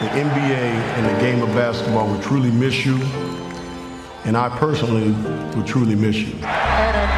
[0.00, 0.60] the NBA
[0.96, 3.00] and the game of basketball will truly miss you.
[4.26, 5.12] And I personally
[5.56, 6.34] will truly miss you.
[6.44, 7.08] And an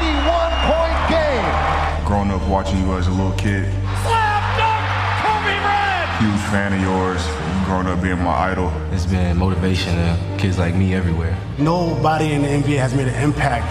[0.00, 2.06] 81 point game.
[2.06, 3.70] Growing up watching you as a little kid.
[4.04, 4.86] Slam dunk,
[5.20, 6.22] Kobe Bryant.
[6.22, 7.22] Huge fan of yours.
[7.66, 8.72] Growing up being my idol.
[8.90, 11.36] It's been motivation to kids like me everywhere.
[11.58, 13.70] Nobody in the NBA has made an impact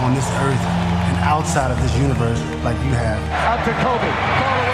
[0.00, 3.20] on this earth and outside of this universe like you have.
[3.44, 4.69] Out to Kobe.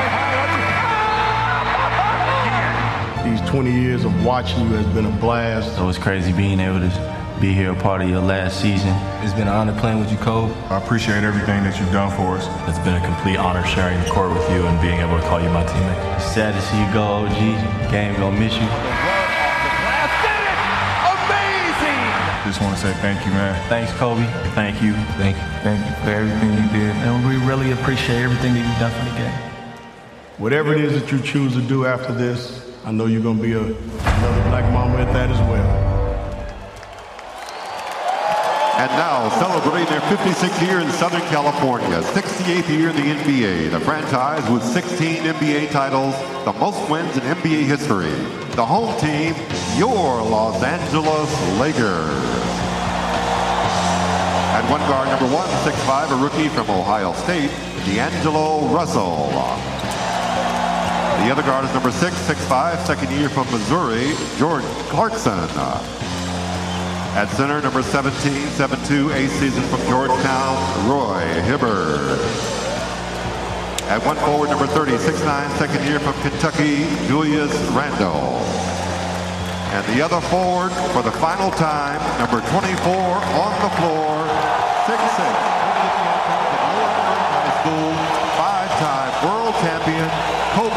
[3.27, 5.75] These 20 years of watching you has been a blast.
[5.75, 6.91] So it's crazy being able to
[7.41, 8.95] be here a part of your last season.
[9.27, 10.55] It's been an honor playing with you, Kobe.
[10.71, 12.47] I appreciate everything that you've done for us.
[12.71, 15.43] It's been a complete honor sharing the court with you and being able to call
[15.43, 15.99] you my teammate.
[16.15, 17.91] It's sad to see you go, OG.
[17.91, 18.71] Game gonna miss you.
[21.19, 22.07] Amazing!
[22.47, 23.59] Just want to say thank you, man.
[23.69, 24.23] Thanks, Kobe.
[24.55, 24.95] Thank you.
[25.19, 25.47] Thank you.
[25.67, 26.95] Thank you for everything you did.
[27.03, 29.35] And we really appreciate everything that you've done for the game.
[30.39, 33.43] Whatever it is that you choose to do after this, I know you're going to
[33.43, 35.67] be a, another black mama at that as well.
[38.79, 43.81] And now, celebrating their 56th year in Southern California, 68th year in the NBA, the
[43.81, 46.15] franchise with 16 NBA titles,
[46.45, 48.13] the most wins in NBA history.
[48.55, 49.35] The home team,
[49.77, 52.23] your Los Angeles Lakers.
[54.55, 57.51] At one guard, number one, six-five, a rookie from Ohio State,
[57.85, 59.33] D'Angelo Russell.
[61.25, 65.39] The other guard is number six, six five, second year from Missouri, George Clarkson.
[67.17, 68.13] At center, number 17,
[68.61, 70.55] 7'2", eighth season from Georgetown,
[70.87, 72.21] Roy Hibbert.
[73.89, 78.37] At one forward, number 30, 6'9", second year from Kentucky, Julius Randle.
[79.73, 84.29] And the other forward for the final time, number 24 on the floor,
[84.85, 85.25] 6'6",
[87.33, 87.97] High School,
[88.37, 90.71] five-time world champion, Kobe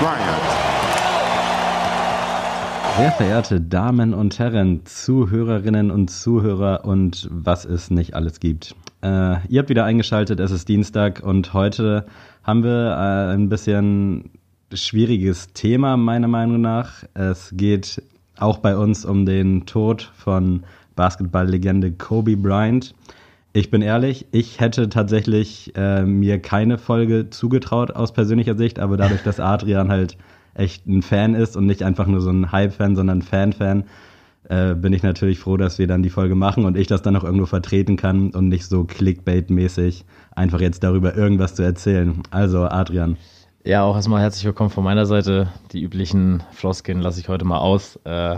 [0.00, 0.46] Bryant.
[2.96, 8.74] Sehr verehrte Damen und Herren, Zuhörerinnen und Zuhörer und was es nicht alles gibt.
[9.02, 12.06] Äh, ihr habt wieder eingeschaltet, es ist Dienstag und heute
[12.44, 14.30] haben wir äh, ein bisschen
[14.72, 17.04] schwieriges Thema meiner Meinung nach.
[17.12, 18.02] Es geht
[18.38, 20.62] auch bei uns um den Tod von
[20.94, 22.94] Basketballlegende Kobe Bryant.
[23.56, 28.98] Ich bin ehrlich, ich hätte tatsächlich äh, mir keine Folge zugetraut aus persönlicher Sicht, aber
[28.98, 30.18] dadurch, dass Adrian halt
[30.52, 33.84] echt ein Fan ist und nicht einfach nur so ein Hype-Fan, sondern Fan-Fan,
[34.50, 37.16] äh, bin ich natürlich froh, dass wir dann die Folge machen und ich das dann
[37.16, 42.20] auch irgendwo vertreten kann und nicht so Clickbait-mäßig einfach jetzt darüber irgendwas zu erzählen.
[42.30, 43.16] Also, Adrian.
[43.64, 45.48] Ja, auch erstmal herzlich willkommen von meiner Seite.
[45.72, 47.98] Die üblichen Floskeln lasse ich heute mal aus.
[48.04, 48.36] Äh,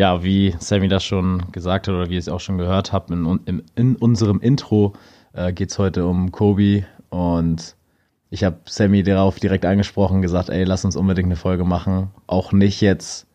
[0.00, 3.10] ja, wie Sammy das schon gesagt hat oder wie ihr es auch schon gehört habt,
[3.10, 4.94] in, in, in unserem Intro
[5.34, 7.76] äh, geht es heute um Kobe und
[8.30, 12.12] ich habe Sammy darauf direkt angesprochen, gesagt, ey, lass uns unbedingt eine Folge machen.
[12.26, 13.26] Auch nicht jetzt,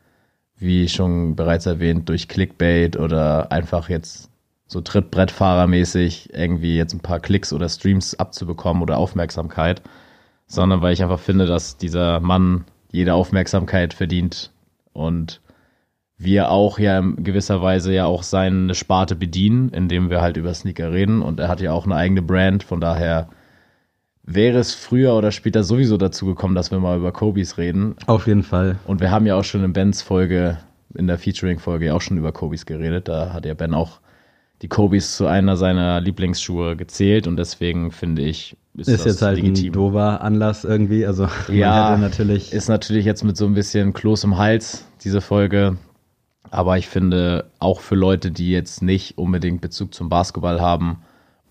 [0.57, 4.31] wie schon bereits erwähnt, durch Clickbait oder einfach jetzt
[4.65, 9.83] so Trittbrettfahrermäßig irgendwie jetzt ein paar Klicks oder Streams abzubekommen oder Aufmerksamkeit,
[10.47, 14.51] sondern weil ich einfach finde, dass dieser Mann jede Aufmerksamkeit verdient
[14.93, 15.41] und
[16.17, 20.53] wir auch ja in gewisser Weise ja auch seine Sparte bedienen, indem wir halt über
[20.53, 23.29] Sneaker reden und er hat ja auch eine eigene Brand, von daher
[24.23, 27.95] wäre es früher oder später sowieso dazu gekommen, dass wir mal über Kobis reden.
[28.07, 28.77] Auf jeden Fall.
[28.87, 30.57] Und wir haben ja auch schon in Bens Folge,
[30.95, 33.07] in der Featuring-Folge ja auch schon über Kobis geredet.
[33.07, 33.99] Da hat ja Ben auch
[34.61, 39.37] die Kobis zu einer seiner Lieblingsschuhe gezählt und deswegen finde ich, ist, ist jetzt halt
[39.37, 39.67] legitim.
[39.67, 41.05] ein dober Anlass irgendwie.
[41.05, 45.77] Also ja, natürlich ist natürlich jetzt mit so ein bisschen Kloß im Hals diese Folge.
[46.55, 51.01] Aber ich finde auch für Leute, die jetzt nicht unbedingt Bezug zum Basketball haben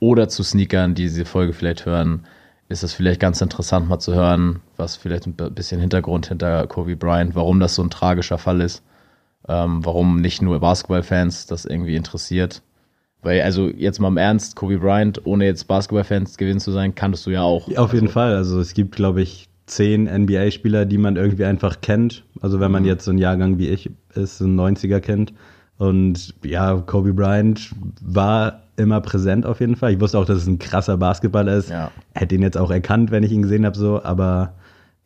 [0.01, 2.25] oder zu Sneakern, die diese Folge vielleicht hören,
[2.71, 6.97] ist es vielleicht ganz interessant mal zu hören, was vielleicht ein bisschen Hintergrund hinter Kobe
[6.97, 8.83] Bryant, warum das so ein tragischer Fall ist,
[9.47, 12.63] ähm, warum nicht nur Basketballfans das irgendwie interessiert.
[13.21, 17.27] Weil, also jetzt mal im Ernst, Kobe Bryant, ohne jetzt Basketballfans gewesen zu sein, kanntest
[17.27, 17.69] du ja auch.
[17.77, 18.35] Auf jeden also, Fall.
[18.35, 22.25] Also es gibt, glaube ich, zehn NBA-Spieler, die man irgendwie einfach kennt.
[22.41, 22.89] Also wenn man mhm.
[22.89, 25.33] jetzt so ein Jahrgang wie ich ist, so ein 90er kennt.
[25.79, 29.93] Und ja, Kobe Bryant war immer präsent auf jeden Fall.
[29.93, 31.71] Ich wusste auch, dass es ein krasser Basketballer ist.
[31.71, 31.91] Ja.
[32.15, 34.55] Hätte ihn jetzt auch erkannt, wenn ich ihn gesehen habe, so, aber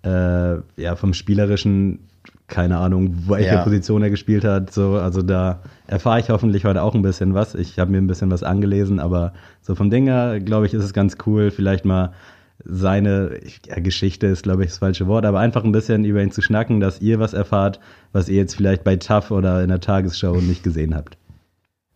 [0.02, 2.00] äh, ja, vom Spielerischen,
[2.46, 3.62] keine Ahnung, welche ja.
[3.62, 4.72] Position er gespielt hat.
[4.72, 7.54] So, also da erfahre ich hoffentlich heute auch ein bisschen was.
[7.54, 10.84] Ich habe mir ein bisschen was angelesen, aber so vom Ding her, glaube ich, ist
[10.84, 12.12] es ganz cool, vielleicht mal
[12.64, 16.32] seine ja, Geschichte ist, glaube ich, das falsche Wort, aber einfach ein bisschen über ihn
[16.32, 17.81] zu schnacken, dass ihr was erfahrt,
[18.12, 21.16] was ihr jetzt vielleicht bei TAF oder in der Tagesschau nicht gesehen habt.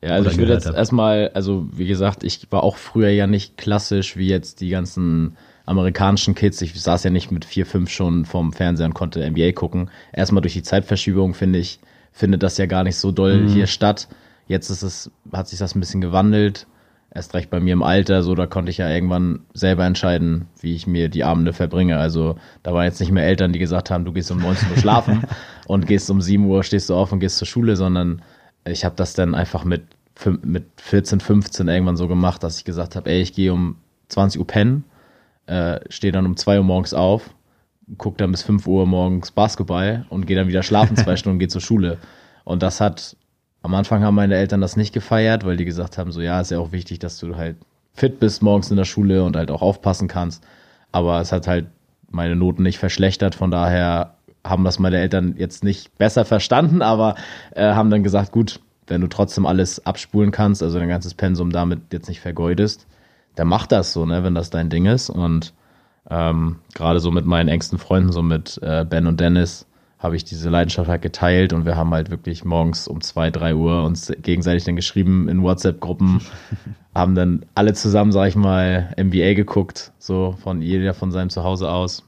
[0.03, 3.57] Ja, also ich würde jetzt erstmal, also wie gesagt, ich war auch früher ja nicht
[3.57, 8.25] klassisch wie jetzt die ganzen amerikanischen Kids, ich saß ja nicht mit vier, fünf schon
[8.25, 9.91] vorm Fernseher und konnte NBA gucken.
[10.13, 11.79] Erstmal durch die Zeitverschiebung finde ich,
[12.11, 13.49] findet das ja gar nicht so doll Mhm.
[13.49, 14.09] hier statt.
[14.49, 16.67] Jetzt ist es, hat sich das ein bisschen gewandelt.
[17.15, 20.75] Erst recht bei mir im Alter, so da konnte ich ja irgendwann selber entscheiden, wie
[20.75, 21.99] ich mir die Abende verbringe.
[21.99, 24.79] Also da waren jetzt nicht mehr Eltern, die gesagt haben, du gehst um 19 Uhr
[24.79, 25.25] schlafen
[25.67, 28.23] und gehst um 7 Uhr, stehst du auf und gehst zur Schule, sondern
[28.65, 29.83] ich habe das dann einfach mit,
[30.43, 33.77] mit 14, 15 irgendwann so gemacht, dass ich gesagt habe, ey, ich gehe um
[34.09, 34.85] 20 Uhr pennen,
[35.47, 37.35] äh, stehe dann um 2 Uhr morgens auf,
[37.99, 41.41] gucke dann bis 5 Uhr morgens Basketball und gehe dann wieder schlafen zwei Stunden und
[41.41, 41.99] gehe zur Schule.
[42.45, 43.17] Und das hat,
[43.63, 46.51] am Anfang haben meine Eltern das nicht gefeiert, weil die gesagt haben, so ja, ist
[46.51, 47.57] ja auch wichtig, dass du halt
[47.95, 50.45] fit bist morgens in der Schule und halt auch aufpassen kannst.
[50.91, 51.67] Aber es hat halt
[52.11, 54.15] meine Noten nicht verschlechtert, von daher
[54.45, 57.15] haben das meine Eltern jetzt nicht besser verstanden, aber
[57.53, 61.51] äh, haben dann gesagt, gut, wenn du trotzdem alles abspulen kannst, also dein ganzes Pensum
[61.51, 62.87] damit jetzt nicht vergeudest,
[63.37, 65.09] dann mach das so, ne, wenn das dein Ding ist.
[65.09, 65.55] Und
[66.11, 69.67] ähm, gerade so mit meinen engsten Freunden, so mit äh, Ben und Dennis,
[70.03, 73.55] habe ich diese Leidenschaft halt geteilt und wir haben halt wirklich morgens um zwei, drei
[73.55, 76.21] Uhr uns gegenseitig dann geschrieben in WhatsApp-Gruppen,
[76.95, 81.71] haben dann alle zusammen, sag ich mal, NBA geguckt, so von jeder von seinem Zuhause
[81.71, 82.03] aus.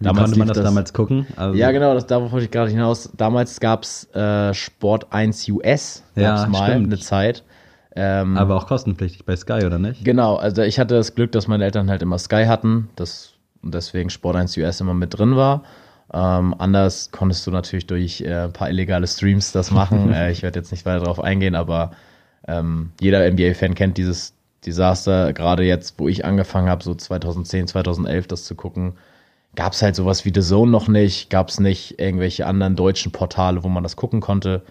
[0.00, 1.26] Wie konnte man lief das, damals gucken?
[1.36, 3.10] Also, ja, genau, das, darauf wollte ich gerade hinaus.
[3.16, 6.86] Damals gab's äh, Sport 1 US, gab's Ja, mal stimmt.
[6.86, 7.42] eine Zeit.
[7.96, 10.04] Ähm, Aber auch kostenpflichtig bei Sky, oder nicht?
[10.04, 13.32] Genau, also ich hatte das Glück, dass meine Eltern halt immer Sky hatten, das,
[13.62, 15.62] und deswegen Sport 1 US immer mit drin war.
[16.12, 20.12] Ähm, anders konntest du natürlich durch äh, ein paar illegale Streams das machen.
[20.12, 21.92] äh, ich werde jetzt nicht weiter darauf eingehen, aber
[22.46, 24.34] ähm, jeder NBA-Fan kennt dieses
[24.64, 25.32] Desaster.
[25.32, 28.94] Gerade jetzt, wo ich angefangen habe, so 2010, 2011 das zu gucken,
[29.54, 33.12] gab es halt sowas wie The Zone noch nicht, gab es nicht irgendwelche anderen deutschen
[33.12, 34.62] Portale, wo man das gucken konnte.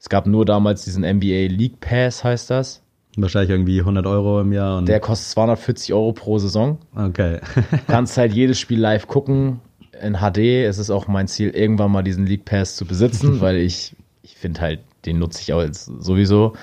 [0.00, 2.82] Es gab nur damals diesen NBA League Pass, heißt das.
[3.18, 4.78] Wahrscheinlich irgendwie 100 Euro im Jahr.
[4.78, 6.78] Und Der kostet 240 Euro pro Saison.
[6.94, 7.40] okay.
[7.86, 9.60] Kannst halt jedes Spiel live gucken
[10.02, 10.38] in HD.
[10.66, 14.36] Es ist auch mein Ziel, irgendwann mal diesen League Pass zu besitzen, weil ich, ich
[14.36, 16.54] finde halt, den nutze ich auch jetzt sowieso.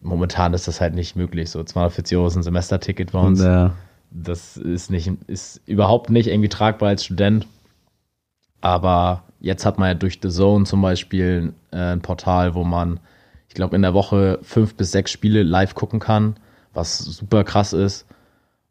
[0.00, 1.50] Momentan ist das halt nicht möglich.
[1.50, 3.42] So 240 Euro ist ein Semesterticket bei uns.
[3.42, 3.74] ja.
[4.10, 7.46] Das ist nicht, ist überhaupt nicht irgendwie tragbar als Student.
[8.60, 13.00] Aber jetzt hat man ja durch The Zone zum Beispiel äh, ein Portal, wo man,
[13.48, 16.36] ich glaube, in der Woche fünf bis sechs Spiele live gucken kann,
[16.72, 18.06] was super krass ist.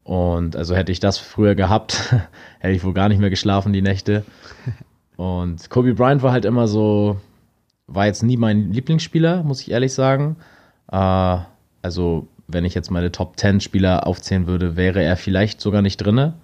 [0.06, 2.14] Und also hätte ich das früher gehabt,
[2.60, 4.24] hätte ich wohl gar nicht mehr geschlafen die Nächte.
[5.18, 7.20] Und Kobe Bryant war halt immer so,
[7.88, 10.38] war jetzt nie mein Lieblingsspieler, muss ich ehrlich sagen.
[10.92, 11.38] Äh,
[11.82, 15.98] also, wenn ich jetzt meine Top 10 Spieler aufzählen würde, wäre er vielleicht sogar nicht
[15.98, 16.36] drinne.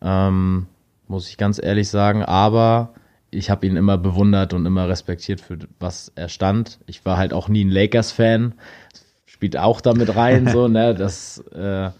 [0.00, 0.66] Ähm,
[1.08, 2.22] muss ich ganz ehrlich sagen.
[2.22, 2.94] Aber
[3.32, 6.78] ich habe ihn immer bewundert und immer respektiert für was er stand.
[6.86, 8.54] Ich war halt auch nie ein Lakers-Fan.
[9.26, 11.90] Spielt auch damit rein, so, ne, dass äh,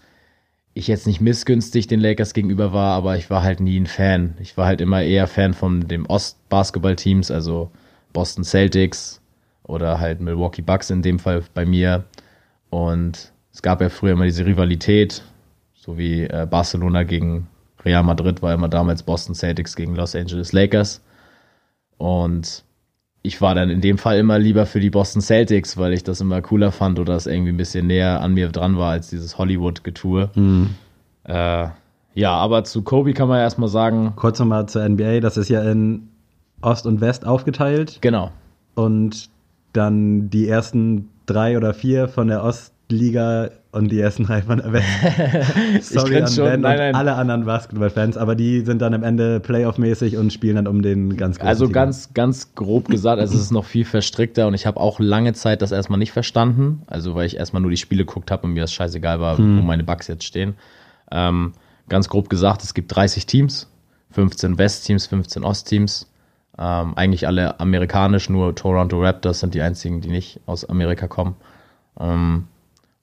[0.73, 4.35] ich jetzt nicht missgünstig den Lakers gegenüber war, aber ich war halt nie ein Fan.
[4.39, 7.71] Ich war halt immer eher Fan von dem Ost-Basketball-Teams, also
[8.11, 9.21] Boston Celtics
[9.63, 12.05] oder halt Milwaukee Bucks in dem Fall bei mir.
[12.69, 15.23] Und es gab ja früher immer diese Rivalität,
[15.75, 17.47] so wie äh, Barcelona gegen
[17.85, 21.01] Real Madrid war immer damals Boston Celtics gegen Los Angeles Lakers.
[21.97, 22.63] Und
[23.23, 26.19] ich war dann in dem Fall immer lieber für die Boston Celtics, weil ich das
[26.21, 29.37] immer cooler fand oder es irgendwie ein bisschen näher an mir dran war als dieses
[29.37, 30.29] Hollywood-Getue.
[31.23, 31.67] Äh,
[32.15, 35.21] ja, aber zu Kobe kann man ja erstmal sagen, Kurz nochmal zur NBA.
[35.21, 36.09] Das ist ja in
[36.61, 37.99] Ost und West aufgeteilt.
[38.01, 38.31] genau,
[38.75, 39.29] Und
[39.71, 44.85] dann die ersten drei oder vier von der Ostliga und die ersten drei von West.
[45.93, 46.45] Sorry an schon.
[46.45, 46.95] Ben Nein, und nein.
[46.95, 51.17] alle anderen Basketballfans, aber die sind dann am Ende Playoff-mäßig und spielen dann um den
[51.17, 51.73] ganz großen Also Titel.
[51.73, 55.33] ganz, ganz grob gesagt, also es ist noch viel verstrickter und ich habe auch lange
[55.33, 56.83] Zeit das erstmal nicht verstanden.
[56.85, 59.41] Also weil ich erstmal nur die Spiele geguckt habe und mir das scheißegal war, wo
[59.41, 60.53] meine Bugs jetzt stehen.
[61.11, 61.53] Ähm,
[61.89, 63.69] ganz grob gesagt, es gibt 30 Teams,
[64.11, 66.07] 15 West-Teams, 15 Ost-Teams.
[66.59, 71.35] Ähm, eigentlich alle amerikanisch, nur Toronto Raptors sind die einzigen, die nicht aus Amerika kommen.
[71.99, 72.45] Ähm,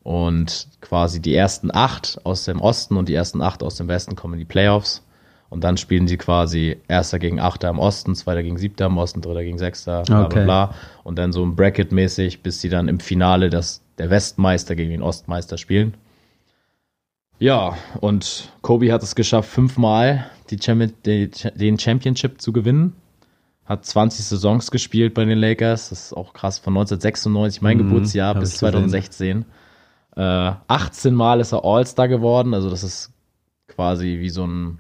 [0.02, 4.16] und quasi die ersten acht aus dem Osten und die ersten acht aus dem Westen
[4.16, 5.02] kommen in die Playoffs.
[5.50, 9.21] Und dann spielen sie quasi Erster gegen Achter im Osten, Zweiter gegen Siebter im Osten,
[9.21, 10.45] Dritter gegen Sechster, bla Okay.
[10.45, 10.75] bla bla.
[11.02, 15.02] Und dann so ein Bracket-mäßig, bis sie dann im Finale das, der Westmeister gegen den
[15.02, 15.95] Ostmeister spielen.
[17.40, 20.30] Ja, und Kobe hat es geschafft, fünfmal
[20.62, 22.95] Champion, den Championship zu gewinnen.
[23.64, 25.90] Hat 20 Saisons gespielt bei den Lakers.
[25.90, 28.61] Das ist auch krass, von 1996, mein Mhm, Geburtsjahr, bis ich
[29.09, 29.47] gesehen.
[30.14, 30.17] 2016.
[30.17, 32.55] Äh, 18 Mal ist er All-Star geworden.
[32.55, 33.12] Also das ist
[33.69, 34.79] quasi wie so ein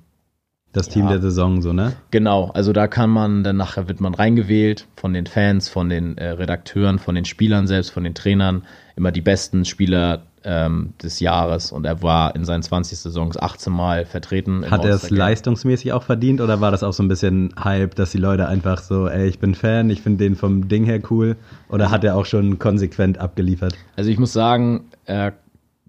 [0.72, 1.12] das Team ja.
[1.12, 1.94] der Saison, so, ne?
[2.12, 6.16] Genau, also da kann man, dann nachher wird man reingewählt von den Fans, von den
[6.16, 8.62] äh, Redakteuren, von den Spielern selbst, von den Trainern,
[8.94, 13.72] immer die besten Spieler ähm, des Jahres und er war in seinen 20 Saisons 18
[13.72, 14.70] Mal vertreten.
[14.70, 18.12] Hat er es leistungsmäßig auch verdient oder war das auch so ein bisschen Hype, dass
[18.12, 21.36] die Leute einfach so, ey, ich bin Fan, ich finde den vom Ding her cool?
[21.68, 23.74] Oder hat er auch schon konsequent abgeliefert?
[23.96, 25.32] Also ich muss sagen, äh,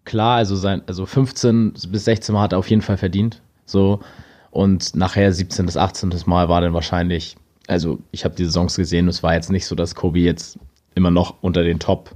[0.03, 3.41] klar, also sein, also 15 bis 16 Mal hat er auf jeden Fall verdient.
[3.65, 4.01] So.
[4.49, 9.07] Und nachher 17 bis 18 Mal war dann wahrscheinlich, also ich habe die Saisons gesehen,
[9.07, 10.59] es war jetzt nicht so, dass Kobe jetzt
[10.93, 12.15] immer noch unter den Top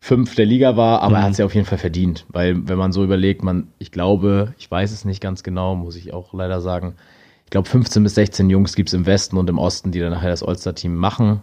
[0.00, 2.24] 5 der Liga war, aber er hat es ja auf jeden Fall verdient.
[2.28, 5.96] Weil, wenn man so überlegt, man, ich glaube, ich weiß es nicht ganz genau, muss
[5.96, 6.94] ich auch leider sagen.
[7.44, 10.10] Ich glaube, 15 bis 16 Jungs gibt es im Westen und im Osten, die dann
[10.12, 11.40] nachher das All-Star-Team machen.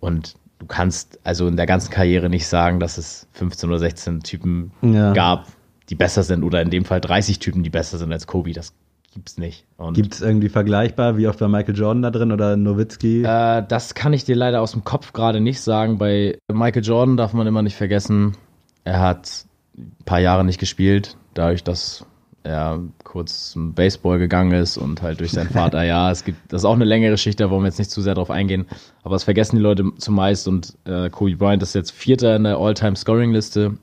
[0.00, 4.20] Und du kannst also in der ganzen Karriere nicht sagen, dass es 15 oder 16
[4.20, 5.12] Typen Ja.
[5.12, 5.46] gab,
[5.88, 8.52] die besser sind, oder in dem Fall 30 Typen, die besser sind als Kobe.
[8.52, 8.74] Das
[9.12, 9.66] gibt's nicht.
[9.76, 13.22] Und Gibt es irgendwie vergleichbar, wie oft war Michael Jordan da drin oder Nowitzki?
[13.22, 15.98] äh, das kann ich dir leider aus dem Kopf gerade nicht sagen.
[15.98, 18.36] Bei Michael Jordan darf man immer nicht vergessen,
[18.84, 19.44] er hat
[19.76, 22.06] ein paar Jahre nicht gespielt, dadurch, dass
[22.42, 26.62] er kurz zum Baseball gegangen ist und halt durch seinen Vater, ja, es gibt, das
[26.62, 28.66] ist auch eine längere Geschichte, da wollen wir jetzt nicht zu sehr drauf eingehen,
[29.02, 32.56] aber das vergessen die Leute zumeist und äh, Kobe Bryant ist jetzt Vierter in der
[32.56, 33.76] All-Time-Scoring-Liste.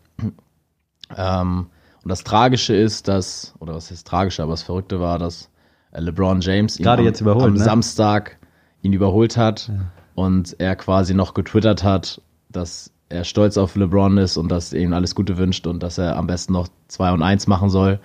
[1.16, 1.68] Ähm,
[2.08, 5.50] und das Tragische ist, dass, oder was ist Tragische, aber das Verrückte war, dass
[5.92, 7.60] äh, LeBron James ihn Gerade am, jetzt überholt, am ne?
[7.60, 8.38] Samstag
[8.82, 9.70] ihn überholt hat
[10.16, 14.80] und er quasi noch getwittert hat, dass er stolz auf LeBron ist und dass er
[14.84, 18.00] ihm alles Gute wünscht und dass er am besten noch 2 und 1 machen soll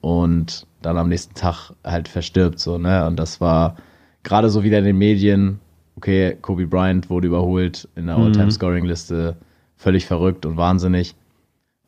[0.00, 3.06] und dann am nächsten Tag halt verstirbt, so, ne?
[3.06, 3.76] Und das war
[4.22, 5.60] gerade so wieder in den Medien,
[5.96, 9.36] okay, Kobe Bryant wurde überholt in der All-Time-Scoring-Liste,
[9.76, 11.14] völlig verrückt und wahnsinnig.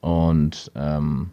[0.03, 1.31] Und ähm,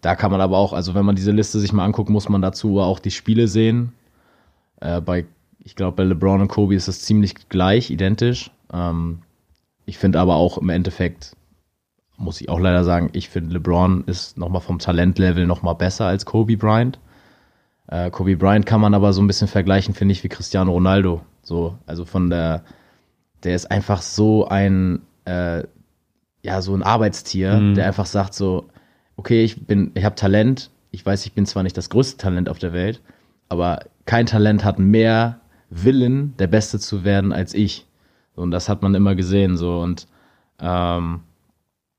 [0.00, 2.42] da kann man aber auch, also wenn man diese Liste sich mal anguckt, muss man
[2.42, 3.92] dazu auch die Spiele sehen.
[4.80, 5.26] Äh, bei,
[5.58, 8.50] ich glaube, bei LeBron und Kobe ist das ziemlich gleich, identisch.
[8.72, 9.22] Ähm,
[9.86, 11.36] ich finde aber auch im Endeffekt,
[12.16, 16.24] muss ich auch leider sagen, ich finde LeBron ist nochmal vom Talentlevel nochmal besser als
[16.24, 16.98] Kobe Bryant.
[17.88, 21.22] Äh, Kobe Bryant kann man aber so ein bisschen vergleichen, finde ich, wie Cristiano Ronaldo.
[21.42, 22.62] So, also von der,
[23.42, 25.64] der ist einfach so ein, äh,
[26.42, 28.68] ja, so ein Arbeitstier, der einfach sagt so,
[29.18, 32.48] okay, ich bin, ich habe Talent, ich weiß, ich bin zwar nicht das größte Talent
[32.48, 33.02] auf der Welt,
[33.50, 37.84] aber kein Talent hat mehr Willen, der Beste zu werden als ich.
[38.34, 39.80] Und das hat man immer gesehen, so.
[39.80, 40.06] Und
[40.60, 41.20] ähm,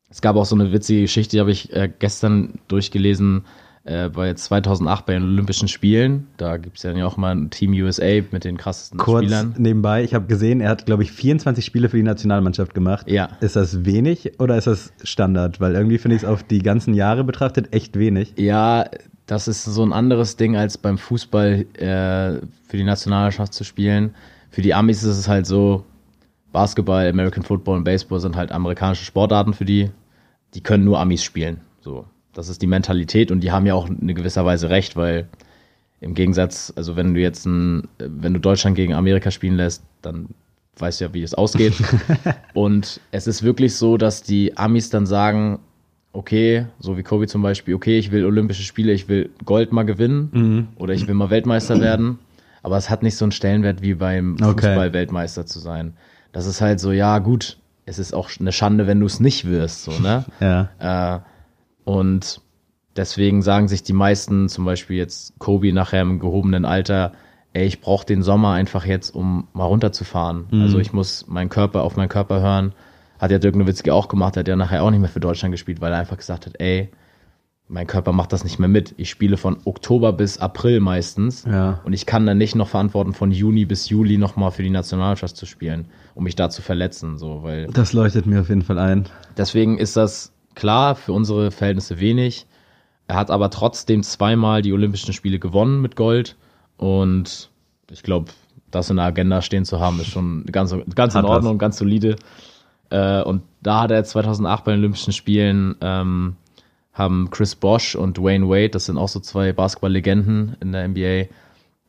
[0.10, 3.46] es gab auch so eine witzige Geschichte, die habe ich äh, gestern durchgelesen,
[3.89, 6.27] äh, bei 2008 bei den Olympischen Spielen.
[6.38, 9.55] Da gibt es ja auch mal ein Team USA mit den krassesten Kurz Spielern.
[9.58, 13.10] nebenbei, ich habe gesehen, er hat, glaube ich, 24 Spiele für die Nationalmannschaft gemacht.
[13.10, 13.29] Ja.
[13.41, 15.60] Ist das wenig oder ist das Standard?
[15.60, 18.34] Weil irgendwie finde ich es auf die ganzen Jahre betrachtet echt wenig.
[18.38, 18.86] Ja,
[19.25, 24.13] das ist so ein anderes Ding, als beim Fußball äh, für die Nationalmannschaft zu spielen.
[24.51, 25.84] Für die Amis ist es halt so,
[26.51, 29.89] Basketball, American Football und Baseball sind halt amerikanische Sportarten für die.
[30.53, 31.62] Die können nur Amis spielen.
[31.81, 32.05] So,
[32.39, 35.27] das ist die Mentalität und die haben ja auch in gewisser Weise recht, weil
[36.00, 40.29] im Gegensatz, also wenn du jetzt ein, wenn du Deutschland gegen Amerika spielen lässt, dann
[40.77, 41.74] weißt du ja, wie es ausgeht.
[42.53, 45.60] und es ist wirklich so, dass die Amis dann sagen,
[46.13, 49.84] okay, so wie Kobe zum Beispiel, okay, ich will Olympische Spiele, ich will Gold mal
[49.84, 52.19] gewinnen oder ich will mal Weltmeister werden,
[52.63, 54.67] aber es hat nicht so einen Stellenwert wie beim Okay.
[54.67, 55.93] Fußball Weltmeister zu sein.
[56.31, 59.43] Das ist halt so, ja gut, es ist auch eine Schande, wenn du es nicht
[59.46, 60.24] wirst, so, ne?
[60.39, 60.69] Ja.
[61.17, 61.19] Äh,
[61.89, 62.41] und
[62.96, 67.13] deswegen sagen sich die meisten, zum Beispiel jetzt Kobe nachher im gehobenen Alter,
[67.53, 70.46] ey, ich brauche den Sommer einfach jetzt, um mal runterzufahren.
[70.51, 72.74] Also ich muss meinen Körper auf meinen Körper hören.
[73.17, 75.81] Hat ja Dirk Nowitzki auch gemacht, hat ja nachher auch nicht mehr für Deutschland gespielt,
[75.81, 76.89] weil er einfach gesagt hat, ey,
[77.67, 78.93] mein Körper macht das nicht mehr mit.
[78.98, 81.79] Ich spiele von Oktober bis April meistens Ja.
[81.86, 85.36] und ich kann dann nicht noch verantworten, von Juni bis Juli nochmal für die Nationalmannschaft
[85.36, 88.77] zu spielen, um mich da zu verletzen, so, weil Das leuchtet mir auf jeden Fall
[88.77, 89.05] ein.
[89.38, 92.46] Deswegen ist das klar für unsere Verhältnisse wenig.
[93.08, 96.36] Er hat aber trotzdem zweimal die Olympischen Spiele gewonnen mit Gold.
[96.78, 97.50] Und
[97.89, 98.32] ich glaube,
[98.70, 101.25] das in der Agenda stehen zu haben, ist schon ganz, ganz in.
[101.25, 102.18] Ordnung, ganz solide.
[102.89, 106.36] Äh, und da hat er 2008 bei den Olympischen Spielen ähm,
[106.94, 111.34] haben Chris Bosch und Wayne Wade, das sind auch so zwei Basketball-Legenden in der NBA,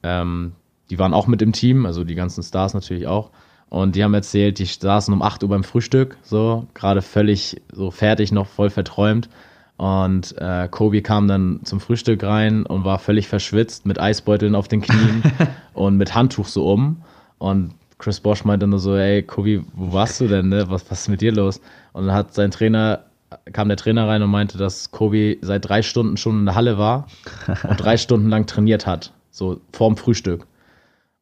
[0.03, 0.53] ähm,
[0.89, 3.31] die waren auch mit im Team, also die ganzen Stars natürlich auch.
[3.71, 7.93] Und die haben erzählt, die saßen um 8 Uhr beim Frühstück, so, gerade völlig so
[7.93, 9.29] fertig, noch voll verträumt.
[9.77, 14.69] Und äh, Kobe kam dann zum Frühstück rein und war völlig verschwitzt mit Eisbeuteln auf
[14.69, 15.23] den Knien
[15.73, 17.03] und mit Handtuch so um.
[17.39, 20.67] Und Chris Bosch meinte nur so, ey, Kobe, wo warst du denn, ne?
[20.69, 21.61] Was, was ist mit dir los?
[21.93, 23.05] Und dann hat sein Trainer,
[23.53, 26.77] kam der Trainer rein und meinte, dass Kobe seit drei Stunden schon in der Halle
[26.77, 27.07] war
[27.69, 30.47] und drei Stunden lang trainiert hat, so vorm Frühstück.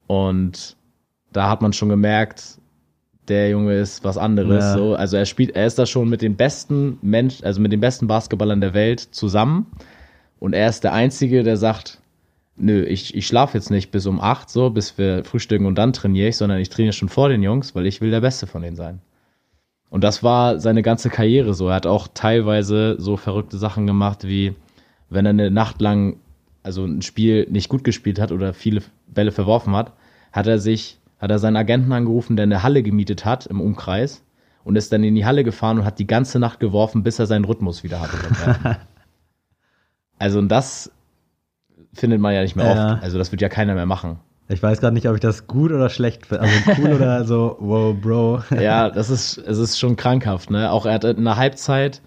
[0.06, 0.77] Und
[1.32, 2.58] da hat man schon gemerkt,
[3.28, 4.64] der Junge ist was anderes.
[4.64, 4.74] Ja.
[4.74, 4.94] So.
[4.94, 8.06] Also er spielt, er ist da schon mit den besten Mensch, also mit den besten
[8.06, 9.66] Basketballern der Welt zusammen.
[10.38, 11.98] Und er ist der Einzige, der sagt,
[12.56, 15.92] nö, ich, ich schlafe jetzt nicht bis um acht, so, bis wir frühstücken und dann
[15.92, 18.62] trainiere ich, sondern ich trainiere schon vor den Jungs, weil ich will der Beste von
[18.62, 19.00] denen sein.
[19.90, 21.68] Und das war seine ganze Karriere so.
[21.68, 24.54] Er hat auch teilweise so verrückte Sachen gemacht, wie
[25.08, 26.18] wenn er eine Nacht lang,
[26.62, 29.92] also ein Spiel nicht gut gespielt hat oder viele Bälle verworfen hat,
[30.32, 34.22] hat er sich, hat er seinen Agenten angerufen, der eine Halle gemietet hat im Umkreis
[34.64, 37.26] und ist dann in die Halle gefahren und hat die ganze Nacht geworfen, bis er
[37.26, 38.76] seinen Rhythmus wieder hatte.
[40.18, 40.90] also und das
[41.92, 42.94] findet man ja nicht mehr Ja.
[42.94, 43.02] oft.
[43.02, 44.18] Also das wird ja keiner mehr machen.
[44.50, 46.42] Ich weiß gerade nicht, ob ich das gut oder schlecht finde.
[46.42, 48.42] Also cool oder so, wow, Bro.
[48.60, 50.70] Ja, das ist, es ist schon krankhaft, ne?
[50.70, 52.00] Auch er hat in der Halbzeit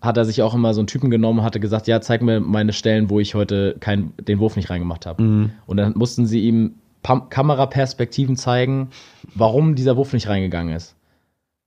[0.00, 2.72] hat er sich auch immer so einen Typen genommen, hatte gesagt, ja, zeig mir meine
[2.72, 5.20] Stellen, wo ich heute kein, den Wurf nicht reingemacht habe.
[5.20, 5.50] Mhm.
[5.66, 8.90] Und dann mussten sie ihm Pam Kameraperspektiven zeigen,
[9.34, 10.96] warum dieser Wurf nicht reingegangen ist.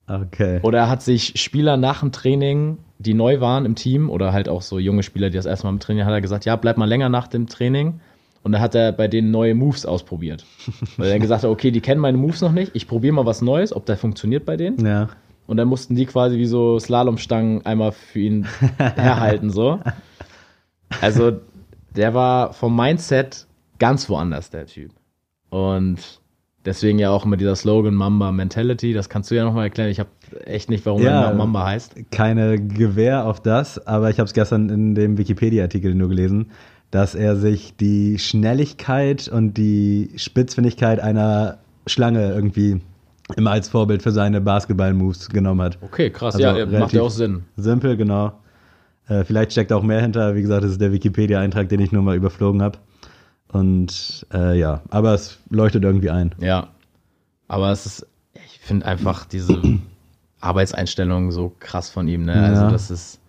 [0.07, 0.59] Okay.
[0.63, 4.50] Oder er hat sich Spieler nach dem Training, die neu waren im Team, oder halt
[4.50, 6.77] auch so junge Spieler, die das erste Mal mit trainieren, hat er gesagt, ja, bleib
[6.77, 8.01] mal länger nach dem Training.
[8.43, 10.45] Und dann hat er bei denen neue Moves ausprobiert.
[10.97, 13.25] Weil er dann gesagt hat, okay, die kennen meine Moves noch nicht, ich probiere mal
[13.25, 14.85] was Neues, ob der funktioniert bei denen.
[14.85, 15.09] Ja.
[15.47, 18.47] Und dann mussten die quasi wie so Slalomstangen einmal für ihn
[18.77, 19.79] herhalten, so.
[21.01, 21.39] Also,
[21.95, 23.47] der war vom Mindset
[23.79, 24.91] ganz woanders, der Typ.
[25.51, 26.00] Und
[26.65, 29.89] deswegen ja auch immer dieser Slogan Mamba Mentality, das kannst du ja nochmal erklären.
[29.89, 30.10] Ich habe
[30.46, 31.34] echt nicht, warum Ja.
[31.34, 31.96] Mamba heißt.
[32.10, 36.51] Keine Gewähr auf das, aber ich habe es gestern in dem Wikipedia-Artikel nur gelesen,
[36.89, 42.81] dass er sich die Schnelligkeit und die Spitzfindigkeit einer Schlange irgendwie
[43.36, 45.77] immer als Vorbild für seine Basketball-Moves genommen hat.
[45.81, 47.43] Okay, krass, Also ja, macht ja auch Sinn.
[47.58, 48.34] Simpel, genau.
[49.08, 50.36] Äh, vielleicht steckt auch mehr hinter.
[50.36, 52.77] Wie gesagt, das ist der Wikipedia-Eintrag, den ich nur mal überflogen habe.
[53.51, 56.34] Und äh, ja, aber es leuchtet irgendwie ein.
[56.39, 56.70] Ja.
[57.48, 59.62] Aber es ist, ich finde einfach diese
[60.41, 62.41] Arbeitseinstellung so krass von ihm, ne?
[62.41, 62.70] Also, Ja.
[62.72, 63.20] das ist,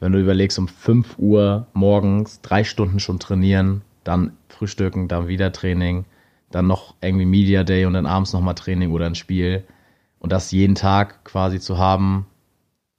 [0.00, 5.52] wenn du überlegst, um 5 Uhr morgens drei Stunden schon trainieren, dann frühstücken, dann wieder
[5.52, 6.06] Training,
[6.50, 9.64] dann noch irgendwie Media Day und dann abends nochmal Training oder ein Spiel.
[10.20, 12.26] Und das jeden Tag quasi zu haben,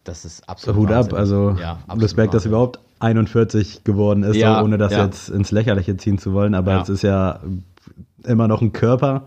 [0.03, 2.51] das ist absolut Hut ab, also ja, Respekt, dass Wahnsinn.
[2.51, 5.05] überhaupt 41 geworden ist, Ja, ohne das ja.
[5.05, 6.55] jetzt ins Lächerliche ziehen zu wollen.
[6.55, 6.81] Aber Ja.
[6.81, 7.39] es ist ja
[8.23, 9.23] immer noch ein Körper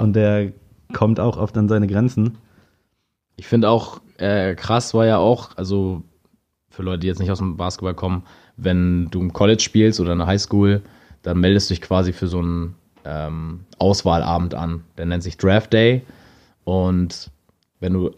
[0.00, 0.52] und der
[0.92, 2.38] kommt auch oft an seine Grenzen.
[3.36, 6.02] Ich finde auch äh, krass war ja auch, also
[6.70, 8.22] für Leute, die jetzt nicht aus dem Basketball kommen,
[8.56, 10.82] wenn du im College spielst oder in der Highschool,
[11.22, 14.84] dann meldest du dich quasi für so einen ähm, Auswahlabend an.
[14.96, 16.02] Der nennt sich Draft Day.
[16.64, 17.30] Und
[17.80, 18.10] wenn du,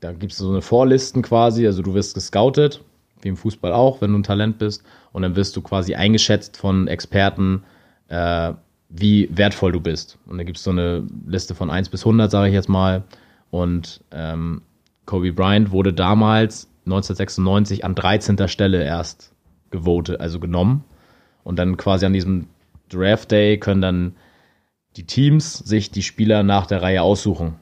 [0.00, 2.82] da gibt es so eine Vorlisten quasi, also du wirst gescoutet,
[3.22, 4.82] wie im Fußball auch, wenn du ein Talent bist.
[5.12, 7.62] Und dann wirst du quasi eingeschätzt von Experten,
[8.08, 8.52] äh,
[8.88, 10.18] wie wertvoll du bist.
[10.26, 13.04] Und da gibt es so eine Liste von 1 bis 100, sage ich jetzt mal.
[13.50, 14.62] Und ähm,
[15.06, 18.48] Kobe Bryant wurde damals 1996 an 13.
[18.48, 19.32] Stelle erst
[19.70, 20.84] gewotet, also genommen.
[21.44, 22.48] Und dann quasi an diesem
[22.88, 24.16] Draft Day können dann
[24.96, 27.54] die Teams sich die Spieler nach der Reihe aussuchen.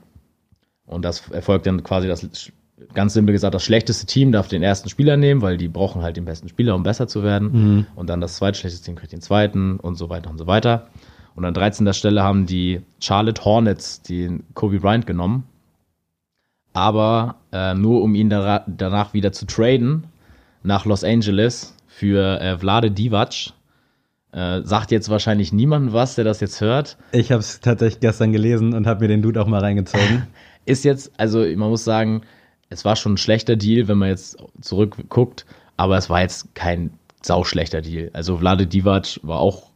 [0.87, 2.51] Und das erfolgt dann quasi das,
[2.95, 6.17] ganz simpel gesagt, das schlechteste Team darf den ersten Spieler nehmen, weil die brauchen halt
[6.17, 7.51] den besten Spieler, um besser zu werden.
[7.53, 7.87] Mhm.
[7.97, 10.89] Und dann das zweitschlechteste Team kriegt den zweiten und so weiter und so weiter.
[11.35, 11.93] Und an 13.
[11.93, 15.45] Stelle haben die Charlotte Hornets den Kobe Bryant genommen.
[16.73, 20.05] Aber äh, nur um ihn dara- danach wieder zu traden
[20.63, 23.53] nach Los Angeles für äh, Vlade Divac.
[24.31, 26.99] Äh, sagt jetzt wahrscheinlich niemandem was, der das jetzt hört.
[27.13, 30.27] Ich habe es tatsächlich gestern gelesen und habe mir den Dude auch mal reingezogen.
[30.67, 32.21] Ist jetzt, also man muss sagen,
[32.71, 36.91] es war schon ein schlechter Deal, wenn man jetzt zurückguckt, aber es war jetzt kein
[37.23, 38.11] sauschlechter Deal.
[38.13, 39.71] Also Vlade Divac war auch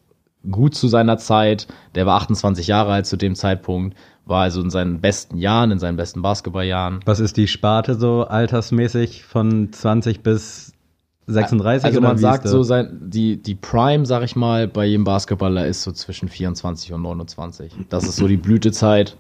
[0.51, 1.67] gut zu seiner Zeit.
[1.95, 5.79] Der war 28 Jahre alt zu dem Zeitpunkt, war also in seinen besten Jahren, in
[5.79, 7.01] seinen besten Basketballjahren.
[7.05, 10.73] Was ist die Sparte so altersmäßig von 20 bis
[11.27, 11.85] 36?
[11.85, 15.83] Also man sagt so, sein, die, die Prime, sag ich mal, bei jedem Basketballer ist
[15.83, 17.73] so zwischen 24 und 29.
[17.89, 19.17] Das ist so die Blütezeit.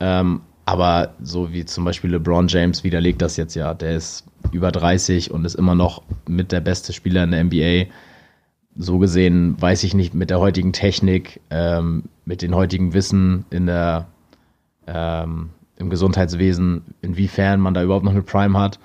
[0.00, 3.72] Ähm, aber so wie zum Beispiel LeBron James widerlegt das jetzt ja.
[3.72, 7.90] Der ist über 30 und ist immer noch mit der beste Spieler in der NBA.
[8.76, 13.64] So gesehen weiß ich nicht mit der heutigen Technik, ähm, mit dem heutigen Wissen in
[13.64, 14.08] der,
[14.86, 18.78] ähm, im Gesundheitswesen, inwiefern man da überhaupt noch eine Prime hat.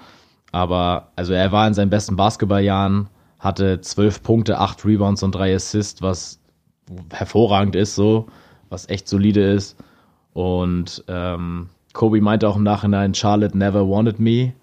[0.53, 5.53] Aber also er war in seinen besten Basketballjahren, hatte zwölf Punkte, acht Rebounds und drei
[5.53, 6.39] Assists, was
[7.11, 8.27] hervorragend ist, so,
[8.69, 9.75] was echt solide ist.
[10.33, 14.53] Und ähm, Kobe meinte auch im Nachhinein, Charlotte never wanted me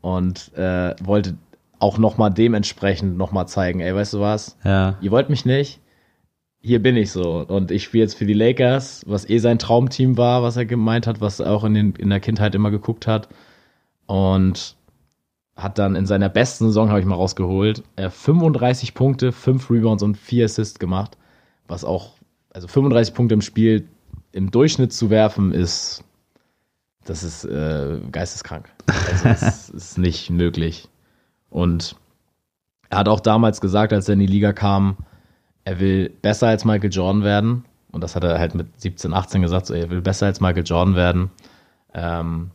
[0.00, 1.36] und äh, wollte
[1.78, 4.56] auch nochmal dementsprechend nochmal zeigen, ey, weißt du was?
[4.64, 4.96] Ja.
[5.00, 5.80] Ihr wollt mich nicht,
[6.60, 7.44] hier bin ich so.
[7.46, 11.06] Und ich spiele jetzt für die Lakers, was eh sein Traumteam war, was er gemeint
[11.06, 13.28] hat, was er auch in, den, in der Kindheit immer geguckt hat.
[14.06, 14.76] Und
[15.56, 20.02] hat dann in seiner besten Saison, habe ich mal rausgeholt, äh, 35 Punkte, 5 Rebounds
[20.02, 21.18] und 4 Assists gemacht.
[21.66, 22.14] Was auch,
[22.50, 23.88] also 35 Punkte im Spiel
[24.32, 26.04] im Durchschnitt zu werfen, ist,
[27.04, 28.68] das ist äh, geisteskrank.
[28.86, 30.88] Also es ist nicht möglich.
[31.50, 31.96] Und
[32.90, 34.96] er hat auch damals gesagt, als er in die Liga kam,
[35.64, 37.64] er will besser als Michael Jordan werden.
[37.92, 40.64] Und das hat er halt mit 17, 18 gesagt, so, er will besser als Michael
[40.64, 41.30] Jordan werden.
[41.94, 42.50] Ähm,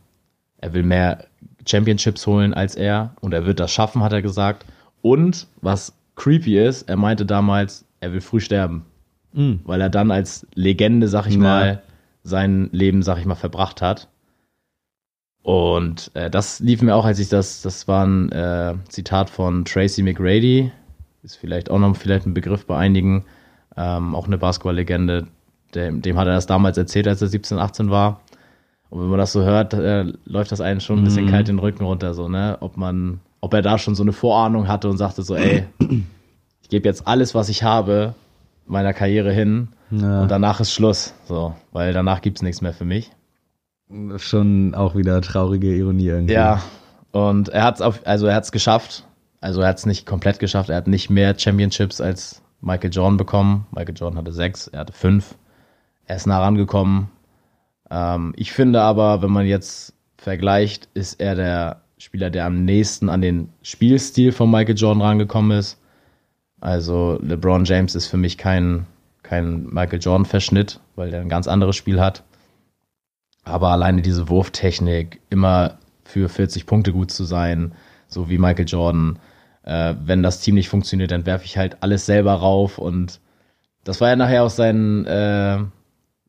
[0.58, 1.26] er will mehr
[1.66, 4.64] Championships holen als er und er wird das schaffen, hat er gesagt.
[5.00, 8.84] Und was creepy ist, er meinte damals, er will früh sterben.
[9.38, 9.60] Mhm.
[9.64, 11.40] Weil er dann als Legende, sag ich ja.
[11.40, 11.82] mal,
[12.24, 14.08] sein Leben, sag ich mal, verbracht hat.
[15.42, 19.64] Und äh, das lief mir auch, als ich das, das war ein äh, Zitat von
[19.64, 20.72] Tracy McGrady,
[21.22, 23.24] ist vielleicht auch noch vielleicht ein Begriff bei einigen,
[23.76, 25.28] ähm, auch eine Basketball-Legende,
[25.74, 28.20] dem, dem hat er das damals erzählt, als er 17, 18 war.
[28.90, 31.30] Und wenn man das so hört, äh, läuft das einen schon ein bisschen mhm.
[31.30, 32.56] kalt den Rücken runter, so, ne?
[32.60, 35.64] Ob man, ob er da schon so eine Vorahnung hatte und sagte so, ey,
[36.62, 38.14] ich gebe jetzt alles, was ich habe,
[38.68, 40.22] meiner Karriere hin ja.
[40.22, 43.10] und danach ist Schluss, so, weil danach gibt's nichts mehr für mich.
[44.16, 46.34] Schon auch wieder traurige Ironie irgendwie.
[46.34, 46.62] Ja,
[47.12, 49.04] und er hat's auf, also er hat's geschafft.
[49.40, 50.68] Also er hat's nicht komplett geschafft.
[50.68, 53.66] Er hat nicht mehr Championships als Michael Jordan bekommen.
[53.70, 55.36] Michael Jordan hatte sechs, er hatte fünf.
[56.06, 57.08] Er ist nah rangekommen,
[57.90, 63.08] ähm, ich finde aber, wenn man jetzt vergleicht, ist er der Spieler, der am nächsten
[63.08, 65.80] an den Spielstil von Michael Jordan rangekommen ist.
[66.60, 68.86] Also LeBron James ist für mich kein,
[69.22, 72.24] kein Michael Jordan-Verschnitt, weil er ein ganz anderes Spiel hat.
[73.44, 77.72] Aber alleine diese Wurftechnik, immer für 40 Punkte gut zu sein,
[78.08, 79.18] so wie Michael Jordan.
[79.62, 82.78] Äh, wenn das Team nicht funktioniert, dann werfe ich halt alles selber rauf.
[82.78, 83.20] Und
[83.84, 85.58] das war ja nachher auch sein, äh,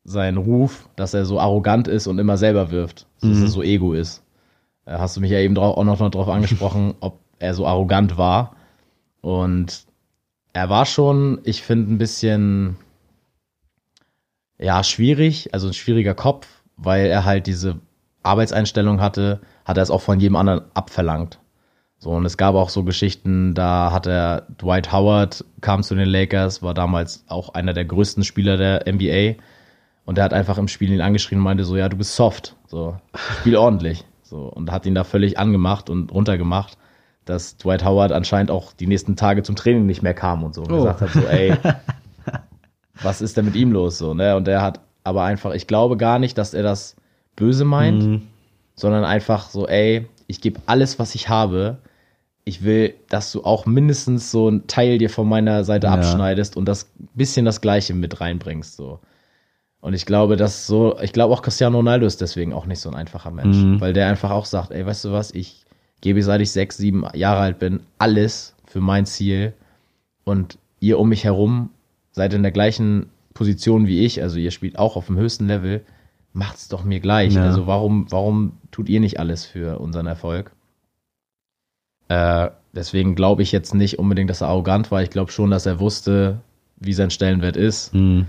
[0.04, 3.44] sein Ruf, dass er so arrogant ist und immer selber wirft, dass mhm.
[3.44, 4.24] er so ego ist.
[4.86, 8.18] Äh, hast du mich ja eben auch noch, noch drauf angesprochen, ob er so arrogant
[8.18, 8.56] war.
[9.22, 9.89] Und
[10.54, 12.78] er war schon, ich finde, ein bisschen,
[14.58, 17.80] ja, schwierig, also ein schwieriger Kopf, weil er halt diese
[18.24, 21.40] Arbeitseinstellung hatte, hat er es auch von jedem anderen abverlangt.
[21.98, 26.08] So, und es gab auch so Geschichten, da hat er Dwight Howard kam zu den
[26.08, 29.42] Lakers, war damals auch einer der größten Spieler der NBA
[30.06, 32.56] und er hat einfach im Spiel ihn angeschrien und meinte so, ja, du bist soft,
[32.68, 32.98] so,
[33.42, 34.06] spiel ordentlich.
[34.24, 36.78] So, und hat ihn da völlig angemacht und runtergemacht,
[37.30, 40.64] dass Dwight Howard anscheinend auch die nächsten Tage zum Training nicht mehr kam und so.
[40.64, 40.78] Und oh.
[40.78, 41.54] gesagt hat so, ey,
[43.02, 44.00] was ist denn mit ihm los?
[44.00, 44.36] So, ne?
[44.36, 46.96] Und er hat aber einfach, ich glaube gar nicht, dass er das
[47.36, 48.22] böse meint, mhm.
[48.74, 51.78] sondern einfach so, ey, ich gebe alles, was ich habe.
[52.46, 55.94] Ich will, dass du auch mindestens so ein Teil dir von meiner Seite ja.
[55.94, 58.76] abschneidest und das bisschen das Gleiche mit reinbringst.
[58.76, 59.00] So.
[59.82, 62.90] Und ich glaube, dass so, ich glaube auch Cristiano Ronaldo ist deswegen auch nicht so
[62.90, 63.80] ein einfacher Mensch, mhm.
[63.80, 65.66] weil der einfach auch sagt, ey, weißt du was, ich
[66.02, 69.54] gebe seit ich sechs, sieben Jahre alt bin, alles für mein Ziel
[70.24, 71.70] und ihr um mich herum
[72.12, 75.84] seid in der gleichen Position wie ich, also ihr spielt auch auf dem höchsten Level,
[76.34, 77.34] macht's doch mir gleich.
[77.34, 77.44] Ja.
[77.44, 80.52] Also warum, warum tut ihr nicht alles für unseren Erfolg?
[82.08, 85.02] Äh, deswegen glaube ich jetzt nicht unbedingt, dass er arrogant war.
[85.02, 86.42] Ich glaube schon, dass er wusste,
[86.78, 87.94] wie sein Stellenwert ist.
[87.94, 88.26] Mhm.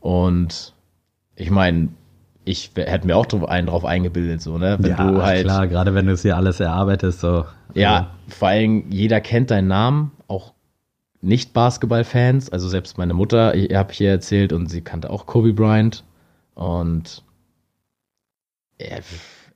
[0.00, 0.74] Und
[1.36, 1.88] ich meine,
[2.44, 4.76] ich hätte mir auch drauf, einen drauf eingebildet, so, ne?
[4.78, 5.44] Wenn ja, du halt.
[5.44, 7.46] Klar, gerade wenn du es hier alles erarbeitest, so.
[7.74, 8.08] Ja, also.
[8.28, 10.52] vor allem jeder kennt deinen Namen, auch
[11.22, 12.50] nicht-Basketball-Fans.
[12.50, 16.04] Also selbst meine Mutter, ich habe hier erzählt und sie kannte auch Kobe Bryant.
[16.54, 17.22] Und
[18.80, 18.98] ja,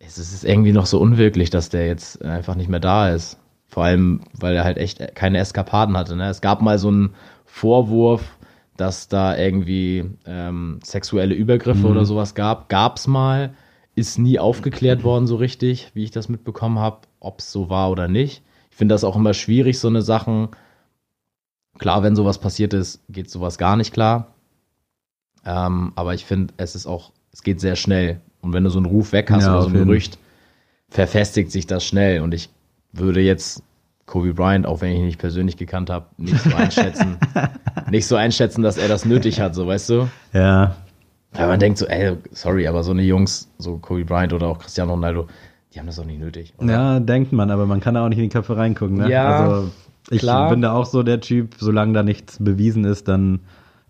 [0.00, 3.38] es ist irgendwie noch so unwirklich, dass der jetzt einfach nicht mehr da ist.
[3.66, 6.16] Vor allem, weil er halt echt keine Eskapaden hatte.
[6.16, 6.30] Ne?
[6.30, 8.37] Es gab mal so einen Vorwurf,
[8.78, 11.90] dass da irgendwie ähm, sexuelle Übergriffe mhm.
[11.90, 12.68] oder sowas gab.
[12.68, 13.54] Gab's mal,
[13.96, 17.90] ist nie aufgeklärt worden so richtig, wie ich das mitbekommen habe, ob es so war
[17.90, 18.42] oder nicht.
[18.70, 20.50] Ich finde das auch immer schwierig, so eine Sachen.
[21.78, 24.34] Klar, wenn sowas passiert ist, geht sowas gar nicht klar.
[25.44, 28.20] Ähm, aber ich finde, es ist auch, es geht sehr schnell.
[28.40, 30.18] Und wenn du so einen Ruf weg hast ja, oder so ein Gerücht,
[30.88, 32.20] verfestigt sich das schnell.
[32.20, 32.48] Und ich
[32.92, 33.64] würde jetzt
[34.08, 37.18] Kobe Bryant, auch wenn ich ihn nicht persönlich gekannt habe, nicht so einschätzen,
[37.90, 40.08] nicht so einschätzen, dass er das nötig hat, so weißt du?
[40.32, 40.74] Ja.
[41.32, 44.58] Weil man denkt so, ey, sorry, aber so eine Jungs, so Kobe Bryant oder auch
[44.58, 45.28] Cristiano Ronaldo,
[45.72, 46.54] die haben das auch nicht nötig.
[46.56, 46.72] Oder?
[46.72, 49.10] Ja, denkt man, aber man kann da auch nicht in die Köpfe reingucken, ne?
[49.10, 49.28] Ja.
[49.28, 49.70] Also
[50.10, 50.50] ich klar.
[50.50, 53.40] bin da auch so der Typ, solange da nichts bewiesen ist, dann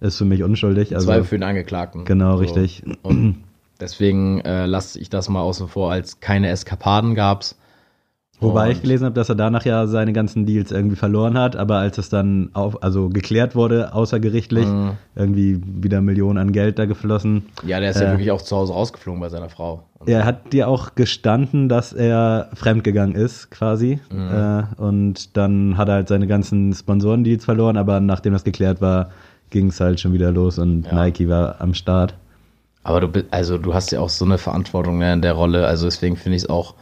[0.01, 0.95] ist für mich unschuldig.
[0.95, 2.05] Also, Zweifel für den Angeklagten.
[2.05, 2.43] Genau, so.
[2.43, 2.83] richtig.
[3.03, 3.45] Und
[3.81, 7.57] deswegen äh, lasse ich das mal außen vor, als keine Eskapaden gab's.
[8.41, 11.57] Wobei Und- ich gelesen habe, dass er danach ja seine ganzen Deals irgendwie verloren hat,
[11.57, 14.93] aber als es dann auf, also geklärt wurde, außergerichtlich, Mhm.
[15.17, 17.47] irgendwie wieder Millionen an Geld da geflossen.
[17.67, 19.83] Ja, der ist ja Äh, wirklich auch zu Hause rausgeflogen bei seiner Frau.
[19.99, 23.99] Und Er hat dir auch gestanden, dass er fremdgegangen ist, quasi.
[24.13, 24.29] Mhm.
[24.31, 29.11] Äh, und dann hat er halt seine ganzen Sponsorendeals verloren, aber nachdem das geklärt war,
[29.51, 30.95] ging es halt schon wieder los und Ja.
[30.95, 32.15] Nike war am Start.
[32.85, 35.67] Aber du, bi- also du hast ja auch so eine Verantwortung ne, in der Rolle.
[35.67, 36.75] Also deswegen finde ich es auch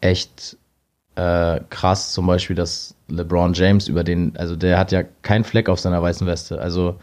[0.00, 0.56] echt
[1.16, 5.68] äh, krass, zum Beispiel, dass LeBron James über den, also der hat ja keinen Fleck
[5.68, 6.60] auf seiner weißen Weste.
[6.60, 6.96] Also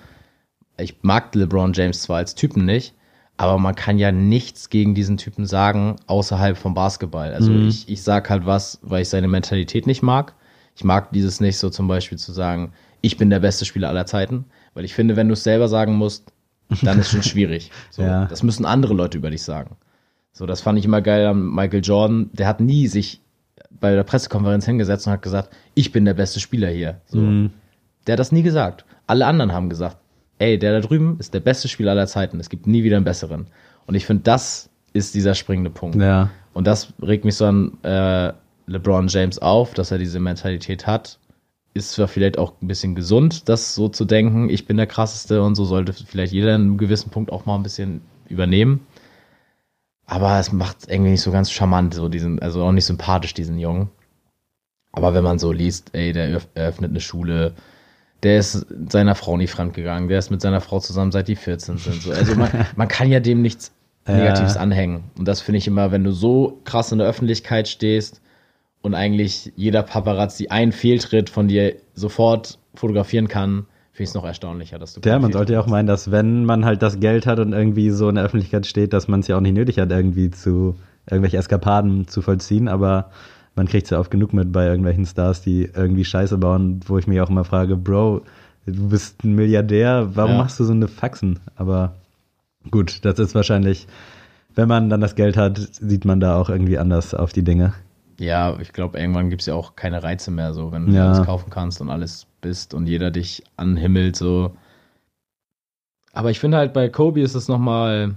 [0.77, 2.93] ich mag LeBron James zwar als Typen nicht,
[3.37, 7.33] aber man kann ja nichts gegen diesen Typen sagen außerhalb vom Basketball.
[7.33, 7.67] Also Mhm.
[7.67, 10.33] ich, ich sag halt was, weil ich seine Mentalität nicht mag.
[10.75, 14.05] Ich mag dieses nicht so zum Beispiel zu sagen, ich bin der beste Spieler aller
[14.05, 16.31] Zeiten, weil ich finde, wenn du es selber sagen musst,
[16.81, 17.71] dann ist schon schwierig.
[17.91, 18.25] So, Ja.
[18.25, 19.75] Das müssen andere Leute über dich sagen.
[20.31, 22.29] So, das fand ich immer geil an Michael Jordan.
[22.33, 23.21] Der hat nie sich
[23.79, 27.01] bei der Pressekonferenz hingesetzt und hat gesagt, ich bin der beste Spieler hier.
[27.05, 27.19] So.
[27.19, 27.51] Mhm.
[28.07, 28.85] Der hat das nie gesagt.
[29.07, 29.97] Alle anderen haben gesagt,
[30.39, 32.39] ey, der da drüben ist der beste Spieler aller Zeiten.
[32.39, 33.47] Es gibt nie wieder einen besseren.
[33.85, 35.95] Und ich finde, das ist dieser springende Punkt.
[35.97, 36.29] Ja.
[36.53, 38.31] Und das regt mich so an äh,
[38.67, 41.19] LeBron James auf, dass er diese Mentalität hat.
[41.73, 45.41] Ist zwar vielleicht auch ein bisschen gesund, das so zu denken, ich bin der krasseste
[45.41, 48.81] und so sollte vielleicht jeder an einem gewissen Punkt auch mal ein bisschen übernehmen.
[50.05, 53.57] Aber es macht irgendwie nicht so ganz charmant, so diesen, also auch nicht sympathisch, diesen
[53.57, 53.89] Jungen.
[54.91, 57.53] Aber wenn man so liest, ey, der eröff- eröffnet eine Schule,
[58.21, 61.77] der ist seiner Frau nie fremdgegangen, der ist mit seiner Frau zusammen, seit die 14
[61.77, 62.01] sind.
[62.01, 62.11] So.
[62.11, 63.71] Also man, man kann ja dem nichts
[64.07, 64.15] Ja.
[64.15, 65.05] Negatives anhängen.
[65.17, 68.21] Und das finde ich immer, wenn du so krass in der Öffentlichkeit stehst
[68.81, 74.25] und eigentlich jeder Paparazzi einen Fehltritt von dir sofort fotografieren kann, finde ich es noch
[74.25, 77.27] erstaunlicher, dass du Ja, man sollte ja auch meinen, dass wenn man halt das Geld
[77.27, 79.77] hat und irgendwie so in der Öffentlichkeit steht, dass man es ja auch nicht nötig
[79.77, 80.75] hat, irgendwie zu
[81.09, 83.11] irgendwelche Eskapaden zu vollziehen, aber
[83.55, 86.97] man kriegt es ja oft genug mit bei irgendwelchen Stars, die irgendwie Scheiße bauen, wo
[86.97, 88.21] ich mich auch immer frage, Bro,
[88.65, 90.37] du bist ein Milliardär, warum Ja.
[90.39, 91.39] machst du so eine Faxen?
[91.55, 91.93] Aber
[92.71, 93.87] gut, das ist wahrscheinlich,
[94.55, 97.73] wenn man dann das Geld hat, sieht man da auch irgendwie anders auf die Dinge.
[98.19, 101.05] Ja, ich glaube, irgendwann gibt es ja auch keine Reize mehr, so, wenn du Ja.
[101.07, 104.55] alles kaufen kannst und alles bist und jeder dich anhimmelt, so.
[106.11, 108.15] Aber ich finde halt bei Kobe ist es nochmal,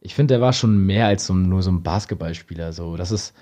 [0.00, 2.96] ich finde, der war schon mehr als so, nur so ein Basketballspieler, so.
[2.96, 3.34] Das ist,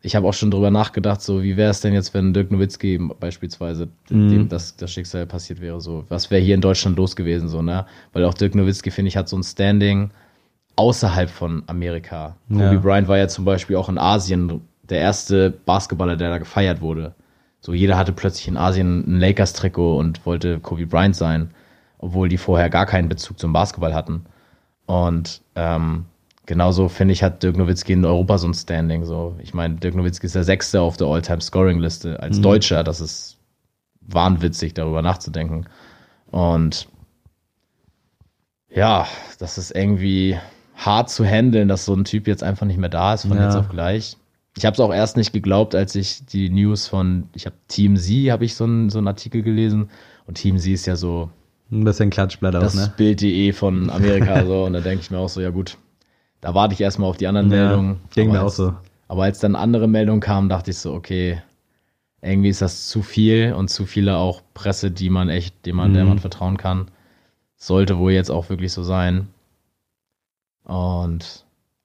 [0.00, 2.98] ich habe auch schon drüber nachgedacht, so, wie wäre es denn jetzt, wenn Dirk Nowitzki
[3.20, 4.28] beispielsweise Mhm.
[4.28, 6.04] dem das, das Schicksal passiert wäre, so.
[6.08, 7.86] Was wäre hier in Deutschland los gewesen, so, ne?
[8.12, 10.10] Weil auch Dirk Nowitzki, finde ich, hat so ein Standing
[10.76, 12.36] außerhalb von Amerika.
[12.48, 12.80] Kobe Ja.
[12.80, 17.14] Bryant war ja zum Beispiel auch in Asien der erste Basketballer, der da gefeiert wurde.
[17.60, 21.50] So jeder hatte plötzlich in Asien ein Lakers-Trikot und wollte Kobe Bryant sein,
[21.98, 24.26] obwohl die vorher gar keinen Bezug zum Basketball hatten.
[24.86, 26.06] Und ähm,
[26.46, 29.04] genauso finde ich, hat Dirk Nowitzki in Europa so ein Standing.
[29.04, 32.42] So, ich meine, Dirk Nowitzki ist der Sechste auf der All-Time-Scoring-Liste als Mhm.
[32.42, 32.82] Deutscher.
[32.82, 33.38] Das ist
[34.00, 35.66] wahnwitzig, darüber nachzudenken.
[36.32, 36.88] Und
[38.68, 39.06] ja,
[39.38, 40.38] das ist irgendwie
[40.74, 43.44] hart zu handeln, dass so ein Typ jetzt einfach nicht mehr da ist von Ja.
[43.44, 44.16] jetzt auf gleich.
[44.56, 47.96] Ich habe es auch erst nicht geglaubt, als ich die News von, ich habe Team
[47.96, 49.88] Z, habe ich so einen so einen Artikel gelesen
[50.26, 51.30] und Team Z ist ja so
[51.70, 52.92] Ein bisschen Klatschblatt auch, das ne?
[52.96, 55.78] Bild.de von Amerika so und da denke ich mir auch so, ja gut,
[56.42, 58.00] da warte ich erstmal auf die anderen Ja, Meldungen.
[58.14, 58.74] ging mir auch als- so.
[59.08, 61.40] Aber als dann andere Meldungen kamen, dachte ich so, okay,
[62.22, 65.92] irgendwie ist das zu viel und zu viele auch Presse, die man echt, dem man,
[65.92, 66.08] der Mhm.
[66.10, 66.90] man vertrauen kann.
[67.56, 69.28] Sollte wohl jetzt auch wirklich so sein.
[70.64, 71.44] Und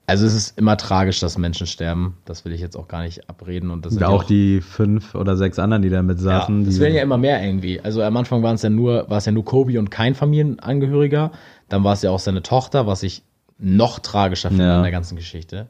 [0.10, 2.17] also es ist immer tragisch, dass Menschen sterben.
[2.24, 3.70] Das will ich jetzt auch gar nicht abreden.
[3.72, 6.60] Und das Und ja auch die fünf oder sechs anderen, die da mit saßen.
[6.62, 7.82] ja, das die, werden ja immer mehr irgendwie.
[7.82, 11.32] Also am Anfang waren es ja nur, war es ja nur Kobe und kein Familienangehöriger.
[11.67, 13.24] Dann war es ja auch seine Tochter, was ich
[13.58, 14.78] noch tragischer finde Ja.
[14.78, 15.67] an der ganzen Geschichte.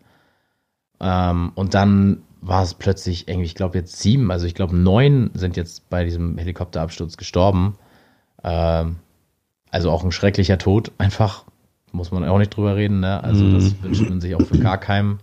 [0.99, 5.31] Ähm, und dann war es plötzlich irgendwie, ich glaube jetzt sieben, also ich glaube neun
[5.33, 7.75] sind jetzt bei diesem Helikopterabsturz gestorben.
[8.43, 8.97] Ähm,
[9.71, 11.43] also auch ein schrecklicher Tod, einfach
[11.91, 12.99] muss man auch nicht drüber reden.
[12.99, 13.23] Ne?
[13.23, 13.53] Also Mhm.
[13.53, 15.19] das wünscht man sich auch für gar keinem.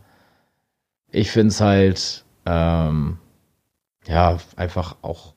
[1.10, 3.18] Ich finde es halt, ähm,
[4.06, 5.34] ja, einfach auch,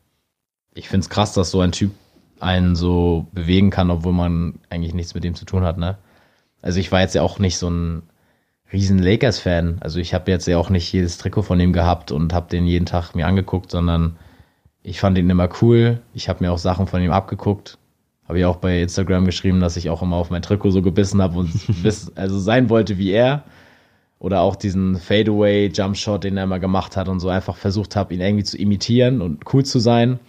[0.74, 1.92] ich finde es krass, dass so ein Typ
[2.40, 5.98] einen so bewegen kann, obwohl man eigentlich nichts mit dem zu tun hat, ne?
[6.62, 8.04] Also ich war jetzt ja auch nicht so ein
[8.74, 9.78] riesen Lakers-Fan.
[9.80, 12.66] Also ich habe jetzt ja auch nicht jedes Trikot von ihm gehabt und habe den
[12.66, 14.18] jeden Tag mir angeguckt, sondern
[14.84, 16.02] ich fand ihn immer cool.
[16.14, 17.78] Ich habe mir auch Sachen von ihm abgeguckt.
[18.28, 21.22] Habe ich auch bei Instagram geschrieben, dass ich auch immer auf mein Trikot so gebissen
[21.22, 21.52] habe und
[21.84, 23.44] bis, also sein wollte wie er.
[24.20, 28.14] Oder auch diesen Fadeaway Jumpshot, den er immer gemacht hat und so einfach versucht habe,
[28.16, 30.20] ihn irgendwie zu imitieren und cool zu sein.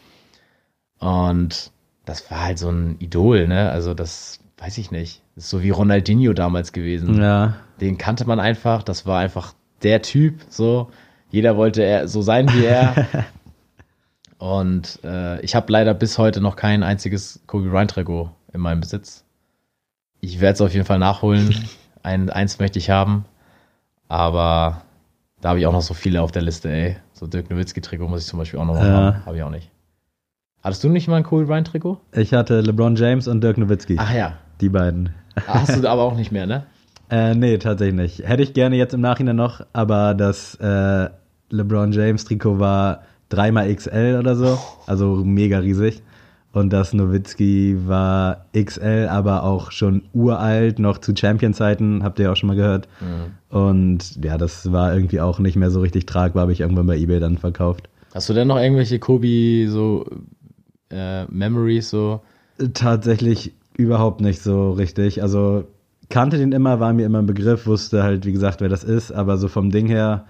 [0.99, 1.73] Und
[2.05, 3.71] das war halt so ein Idol, ne?
[3.71, 5.23] Also das weiß ich nicht.
[5.35, 7.21] Das ist so wie Ronaldinho damals gewesen.
[7.21, 7.57] Ja.
[7.81, 8.83] Den kannte man einfach.
[8.83, 10.91] Das war einfach der Typ, so.
[11.31, 13.07] Jeder wollte er so sein wie er.
[14.39, 18.81] Und äh, ich habe leider bis heute noch kein einziges Kobe Bryant Trikot in meinem
[18.81, 19.25] Besitz.
[20.21, 21.55] Ich werde es auf jeden Fall nachholen.
[22.03, 23.25] Ein, eins möchte ich haben.
[24.09, 24.83] Aber
[25.41, 26.97] da habe ich auch noch so viele auf der Liste, ey.
[27.13, 28.83] So Dirk Nowitzki Trikot muss ich zum Beispiel auch noch Ja.
[28.83, 29.27] haben.
[29.27, 29.71] Habe ich auch nicht.
[30.63, 32.01] Hattest du nicht mal ein Kobe Bryant Trikot?
[32.13, 33.97] Ich hatte LeBron James und Dirk Nowitzki.
[33.99, 34.35] Ach ja.
[34.61, 35.11] Die beiden.
[35.47, 36.65] Hast du aber auch nicht mehr, ne?
[37.11, 38.29] Äh, nee, tatsächlich nicht.
[38.29, 41.09] Hätte ich gerne jetzt im Nachhinein noch, aber das äh,
[41.51, 46.03] LeBron James Trikot war dreimal XL oder so, also mega riesig.
[46.53, 52.37] Und das Nowitzki war XL, aber auch schon uralt, noch zu Champion-Zeiten, habt ihr auch
[52.37, 52.89] schon mal gehört.
[53.51, 56.97] Und ja, das war irgendwie auch nicht mehr so richtig tragbar, habe ich irgendwann bei
[56.97, 57.89] eBay dann verkauft.
[58.15, 60.07] Hast du denn noch irgendwelche Kobe so
[60.91, 62.23] äh, Memories so?
[62.73, 65.23] Tatsächlich überhaupt nicht so richtig.
[65.23, 65.65] Also
[66.09, 69.13] kannte den immer, war mir immer ein Begriff, wusste halt, wie gesagt, wer das ist,
[69.13, 70.25] aber so vom Ding her,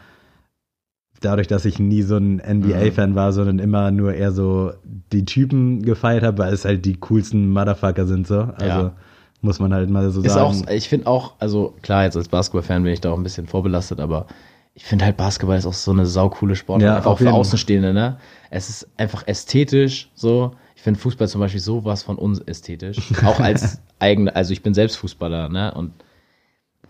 [1.21, 4.73] dadurch, dass ich nie so ein NBA-Fan war, sondern immer nur eher so
[5.13, 8.41] die Typen gefeiert habe, weil es halt die coolsten Motherfucker sind so.
[8.57, 8.93] Also Ja.
[9.41, 10.65] muss man halt mal so Ist sagen.
[10.67, 13.47] auch, ich finde auch, also klar, jetzt als Basketball-Fan bin ich da auch ein bisschen
[13.47, 14.27] vorbelastet, aber
[14.75, 17.33] ich finde halt Basketball ist auch so eine saucoole Sportart, Ja, einfach auch für.
[17.33, 18.19] Außenstehende, ne?
[18.51, 20.53] Es ist einfach ästhetisch, so.
[20.77, 22.99] Ich finde Fußball zum Beispiel sowas von unästhetisch.
[23.27, 25.75] auch als eigene, also ich bin selbst Fußballer, ne?
[25.75, 25.91] Und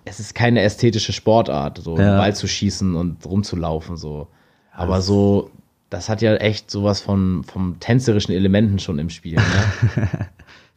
[0.08, 2.18] es ist keine ästhetische Sportart, so Ja.
[2.18, 4.28] Ball zu schießen und rumzulaufen, so.
[4.72, 5.50] Aber so,
[5.90, 10.08] das hat ja echt sowas von, vom tänzerischen Elementen schon im Spiel, ne?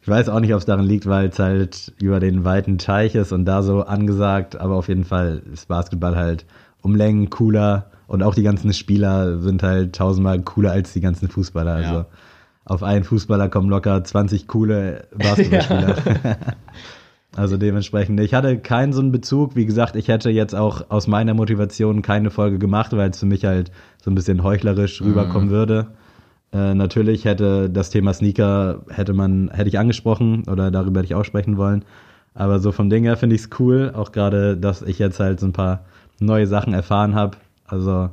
[0.04, 3.14] Ich weiß auch nicht, ob es daran liegt, weil es halt über den weiten Teich
[3.14, 6.44] ist und da so angesagt, aber auf jeden Fall ist Basketball halt
[6.80, 11.28] um Längen cooler und auch die ganzen Spieler sind halt tausendmal cooler als die ganzen
[11.28, 11.74] Fußballer.
[11.74, 12.06] Also Ja.
[12.64, 15.94] auf einen Fußballer kommen locker 20 coole Basketballspieler.
[17.34, 19.56] Also dementsprechend, ich hatte keinen so einen Bezug.
[19.56, 23.26] Wie gesagt, ich hätte jetzt auch aus meiner Motivation keine Folge gemacht, weil es für
[23.26, 23.70] mich halt
[24.02, 25.86] so ein bisschen heuchlerisch rüberkommen würde.
[26.52, 31.14] Äh, natürlich hätte das Thema Sneaker hätte man hätte ich angesprochen oder darüber hätte ich
[31.14, 31.84] auch sprechen wollen.
[32.34, 35.40] Aber so vom Ding her finde ich es cool, auch gerade, dass ich jetzt halt
[35.40, 35.84] so ein paar
[36.20, 37.38] neue Sachen erfahren habe.
[37.66, 38.10] Also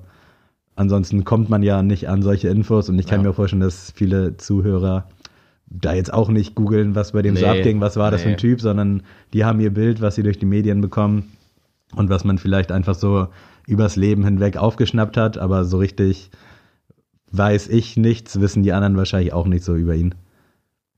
[0.77, 3.27] ansonsten kommt man ja nicht an solche Infos und ich kann Ja.
[3.27, 5.03] mir vorstellen, dass viele Zuhörer
[5.69, 8.29] da jetzt auch nicht googeln, was bei dem so Nee, abging, was war das für
[8.29, 8.35] nee.
[8.35, 9.03] ein Typ, sondern
[9.33, 11.31] die haben ihr Bild, was sie durch die Medien bekommen
[11.95, 13.27] und was man vielleicht einfach so
[13.67, 16.31] übers Leben hinweg aufgeschnappt hat, aber so richtig
[17.31, 20.15] weiß ich nichts, wissen die anderen wahrscheinlich auch nicht so über ihn.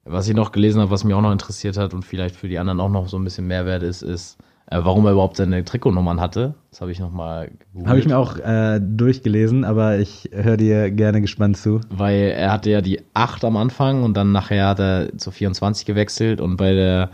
[0.05, 2.57] Was ich noch gelesen habe, was mich auch noch interessiert hat und vielleicht für die
[2.57, 4.37] anderen auch noch so ein bisschen Mehrwert ist, ist,
[4.79, 6.55] warum er überhaupt seine Trikotnummern hatte.
[6.69, 7.87] Das habe ich noch mal gegoogelt.
[7.87, 11.81] Habe ich mir auch äh, durchgelesen, aber ich höre dir gerne gespannt zu.
[11.89, 15.85] Weil er hatte ja die 8 am Anfang und dann nachher hat er zu 24
[15.85, 17.09] gewechselt und bei der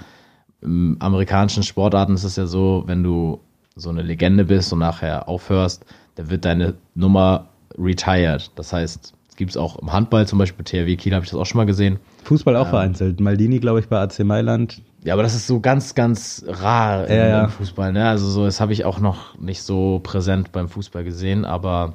[0.63, 3.39] ähm, amerikanischen Sportarten ist es ja so, wenn du
[3.76, 8.52] so eine Legende bist und nachher aufhörst, dann wird deine Nummer retired.
[8.56, 11.39] Das heißt, gibt es auch im Handball, zum Beispiel bei THW Kiel habe ich das
[11.39, 12.00] auch schon mal gesehen.
[12.26, 13.19] Fußball auch vereinzelt.
[13.21, 14.82] Maldini, glaube ich, bei AC Mailand.
[15.04, 17.43] Ja, aber das ist so ganz, ganz rar im, Ja, ja.
[17.45, 17.93] im Fußball.
[17.93, 18.08] Ne?
[18.10, 21.93] Also so, das habe ich auch noch nicht so präsent beim Fußball gesehen, aber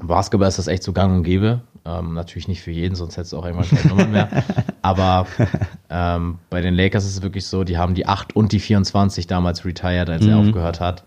[0.00, 1.60] im Basketball ist das echt so gang und gäbe.
[1.84, 4.28] Ähm, natürlich nicht für jeden, sonst hättest du auch irgendwann keine Nummern mehr.
[4.82, 5.26] Aber
[5.90, 9.26] ähm, bei den Lakers ist es wirklich so, die haben die 8 und die 24
[9.26, 10.46] damals retired, als er Mhm.
[10.48, 11.02] aufgehört hat.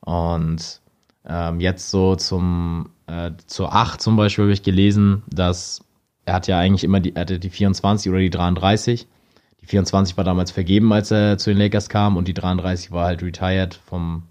[0.00, 0.80] Und
[1.28, 5.82] ähm, jetzt so zum äh, zur 8 zum Beispiel habe ich gelesen, dass
[6.24, 9.06] er hat ja eigentlich immer die, er hatte die 24 oder die 33.
[9.62, 13.06] Die 24 war damals vergeben, als er zu den Lakers kam und die 33 war
[13.06, 14.24] halt retired vom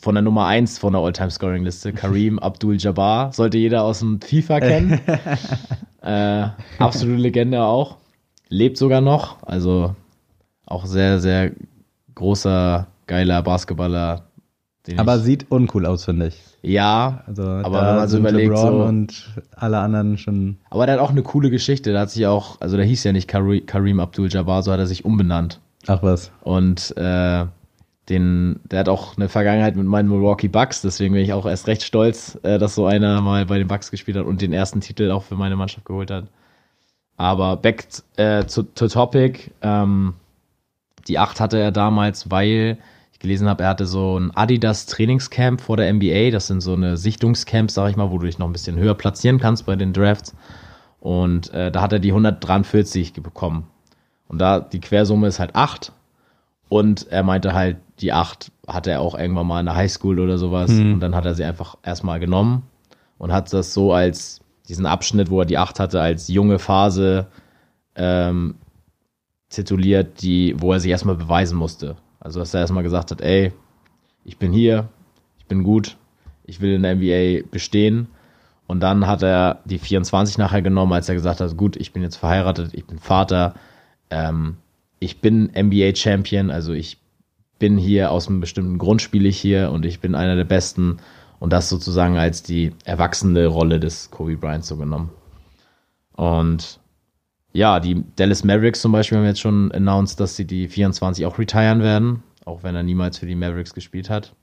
[0.00, 5.00] von der Nummer 1 von der All-Time-Scoring-Liste, Kareem Abdul-Jabbar, sollte jeder aus dem FIFA kennen.
[6.02, 6.46] äh,
[6.78, 7.96] absolute Legende auch.
[8.48, 9.96] Lebt sogar noch, also
[10.66, 11.50] auch sehr, sehr
[12.14, 14.22] großer, geiler Basketballer.
[14.96, 16.40] Aber sieht uncool aus, finde ich.
[16.62, 20.56] Ja, Also aber da wenn man so überlegt, LeBron so, und alle anderen schon.
[20.70, 21.92] aber der hat auch eine coole Geschichte.
[21.92, 25.04] Der hat sich auch, also der hieß ja nicht Kareem Abdul-Jabbar, so hat er sich
[25.04, 25.60] umbenannt.
[25.86, 26.32] Ach was.
[26.42, 27.46] Und äh,
[28.08, 31.66] den, der hat auch eine Vergangenheit mit meinen Milwaukee Bucks, deswegen bin ich auch erst
[31.66, 34.80] recht stolz, äh, dass so einer mal bei den Bucks gespielt hat und den ersten
[34.80, 36.24] Titel auch für meine Mannschaft geholt hat.
[37.16, 40.14] Aber back äh, zu, to topic, ähm,
[41.08, 42.78] die 8 hatte er damals, weil
[43.18, 46.30] ich gelesen habe, er hatte so ein Adidas Trainingscamp vor der NBA.
[46.30, 48.94] Das sind so eine Sichtungscamps, sag ich mal, wo du dich noch ein bisschen höher
[48.94, 50.34] platzieren kannst bei den Drafts.
[51.00, 53.66] Und äh, da hat er die 143 bekommen.
[54.28, 55.92] Und da die Quersumme ist halt 8.
[56.68, 60.38] Und er meinte halt, die 8 hatte er auch irgendwann mal in der Highschool oder
[60.38, 60.70] sowas.
[60.70, 60.94] Mhm.
[60.94, 62.62] Und dann hat er sie einfach erstmal genommen
[63.16, 67.26] und hat das so als diesen Abschnitt, wo er die 8 hatte, als junge Phase
[67.96, 68.56] ähm,
[69.48, 71.96] tituliert, die, wo er sich erstmal beweisen musste.
[72.20, 73.52] Also, dass er erstmal gesagt hat, ey,
[74.24, 74.88] ich bin hier,
[75.38, 75.96] ich bin gut,
[76.44, 78.08] ich will in der NBA bestehen.
[78.66, 82.02] Und dann hat er die 24 nachher genommen, als er gesagt hat, gut, ich bin
[82.02, 83.54] jetzt verheiratet, ich bin Vater,
[84.10, 84.56] ähm,
[85.00, 86.98] ich bin NBA-Champion, also ich
[87.58, 90.98] bin hier aus einem bestimmten Grund spiele ich hier und ich bin einer der Besten
[91.38, 95.10] und das sozusagen als die erwachsene Rolle des Kobe Bryant so genommen.
[96.14, 96.80] Und
[97.58, 101.38] ja, die Dallas Mavericks zum Beispiel haben jetzt schon announced, dass sie die 24 auch
[101.38, 104.34] retiren werden, auch wenn er niemals für die Mavericks gespielt hat.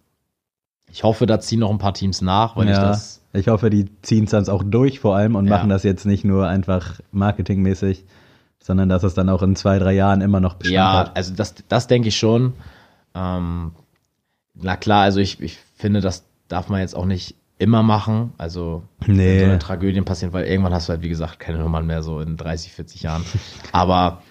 [0.91, 3.21] Ich hoffe, da ziehen noch ein paar Teams nach, weil ja, ich das.
[3.33, 5.55] Ich hoffe, die ziehen es dann auch durch vor allem und Ja.
[5.57, 8.05] machen das jetzt nicht nur einfach marketingmäßig,
[8.59, 11.17] sondern dass es dann auch in zwei, drei Jahren immer noch Bestand Ja, hat.
[11.17, 12.53] also das, das denke ich schon.
[13.13, 13.71] Ähm,
[14.55, 18.33] na klar, also ich, ich finde, das darf man jetzt auch nicht immer machen.
[18.37, 19.35] Also Nee.
[19.35, 22.03] wenn so eine Tragödien passieren, weil irgendwann hast du halt, wie gesagt, keine Nummern mehr
[22.03, 23.23] so in 30, 40 Jahren.
[23.71, 24.21] Aber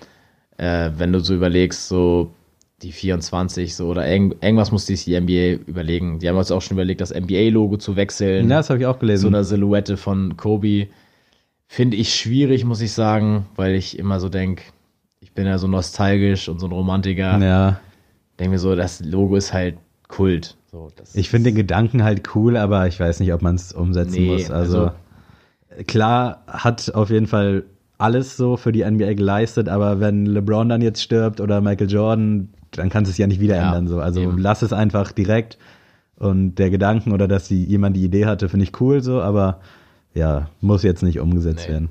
[0.58, 2.32] äh, wenn du so überlegst, so
[2.82, 6.18] die 24 so oder irgend, irgendwas muss sich die NBA überlegen.
[6.18, 8.50] Die haben jetzt auch schon überlegt, das NBA-Logo zu wechseln.
[8.50, 9.22] Ja, das habe ich auch gelesen.
[9.22, 10.88] So eine Silhouette von Kobe.
[11.66, 14.62] Finde ich schwierig, muss ich sagen, weil ich immer so denke,
[15.20, 17.38] ich bin ja so nostalgisch und so ein Romantiker.
[17.38, 17.80] ja.
[18.38, 19.76] Denke mir so, das Logo ist halt
[20.08, 20.56] Kult.
[20.74, 24.22] So, Ich finde den Gedanken halt cool, aber ich weiß nicht, ob man es umsetzen
[24.24, 24.50] Nee, muss.
[24.50, 24.90] Also,
[25.86, 27.62] klar hat auf jeden Fall
[27.96, 32.48] alles so für die NBA geleistet, aber wenn LeBron dann jetzt stirbt oder Michael Jordan,
[32.72, 33.86] dann kannst du es ja nicht wieder Ja, ändern.
[33.86, 34.00] So.
[34.00, 34.38] Also eben.
[34.38, 35.58] lass es einfach direkt.
[36.16, 39.60] Und der Gedanken oder dass die, jemand die Idee hatte, finde ich cool so, aber
[40.12, 41.72] ja, muss jetzt nicht umgesetzt Nee.
[41.74, 41.90] werden.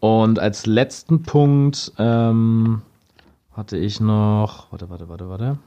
[0.00, 2.80] Und als letzten Punkt ähm,
[3.52, 4.72] hatte ich noch.
[4.72, 5.58] Warte, warte, warte, warte.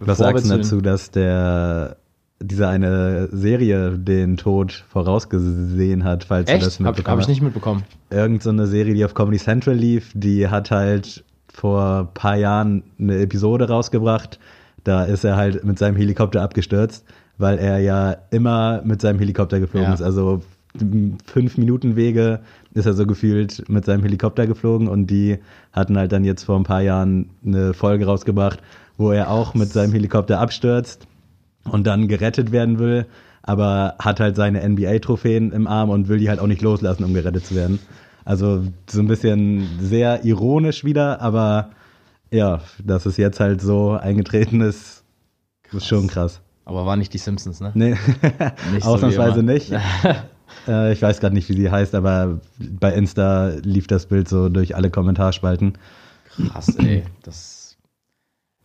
[0.00, 1.96] Was sagst du dazu, dass der
[2.40, 6.80] diese eine Serie den Tod vorausgesehen hat, falls den- du das Echt?
[6.80, 7.28] Mitbekommen hab ich hast?
[7.28, 7.82] nicht mitbekommen.
[8.10, 12.36] irgend so eine Serie, die auf Comedy Central lief, die hat halt vor ein paar
[12.36, 14.38] Jahren eine Episode rausgebracht.
[14.82, 17.04] Da ist er halt mit seinem Helikopter abgestürzt,
[17.38, 19.94] weil er ja immer mit seinem Helikopter geflogen Ja.
[19.94, 20.02] ist.
[20.02, 20.42] Also
[21.24, 22.40] fünf Minuten Wege
[22.74, 25.38] ist er so gefühlt mit seinem Helikopter geflogen und die
[25.72, 28.58] hatten halt dann jetzt vor ein paar Jahren eine Folge rausgebracht,
[28.96, 31.06] wo er auch mit seinem Helikopter abstürzt
[31.64, 33.06] und dann gerettet werden will,
[33.42, 37.14] aber hat halt seine NBA-Trophäen im Arm und will die halt auch nicht loslassen, um
[37.14, 37.78] gerettet zu werden.
[38.24, 41.70] Also so ein bisschen sehr ironisch wieder, aber
[42.30, 45.04] ja, dass es jetzt halt so eingetreten ist,
[45.72, 46.40] ist schon krass.
[46.64, 47.72] Aber war nicht die Simpsons, ne?
[47.74, 47.90] Nee,
[48.72, 49.52] Nicht so ausnahmsweise immer.
[49.52, 49.70] nicht.
[50.68, 54.48] äh, ich weiß gerade nicht, wie sie heißt, aber bei Insta lief das Bild so
[54.48, 55.76] durch alle Kommentarspalten.
[56.48, 57.04] Krass, ey.
[57.22, 57.63] Das.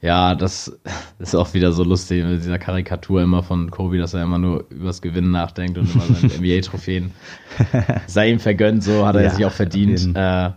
[0.02, 0.80] Ja, das
[1.20, 4.66] ist auch wieder so lustig mit dieser Karikatur immer von Kobe, dass er immer nur
[4.70, 7.12] übers Gewinnen nachdenkt und immer seine NBA-Trophäen
[8.08, 10.16] sei ihm vergönnt, so hat er Ja, sich auch verdient.
[10.16, 10.52] Äh,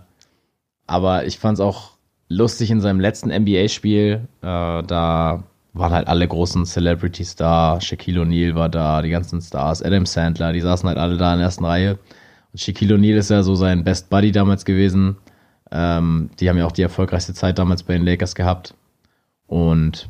[0.87, 1.93] aber ich fand es auch
[2.29, 4.29] lustig in seinem letzten NBA-Spiel.
[4.43, 4.47] Äh,
[4.83, 5.43] da
[5.75, 7.81] waren halt alle großen Celebrities da.
[7.81, 11.39] Shaquille O'Neal war da, die ganzen Stars, Adam Sandler, die saßen halt alle da in
[11.39, 11.99] der ersten Reihe.
[12.53, 15.17] Und Shaquille O'Neal ist ja so sein Best Buddy damals gewesen.
[15.71, 18.75] Ähm, die haben ja auch die erfolgreichste Zeit damals bei den Lakers gehabt.
[19.53, 20.09] Und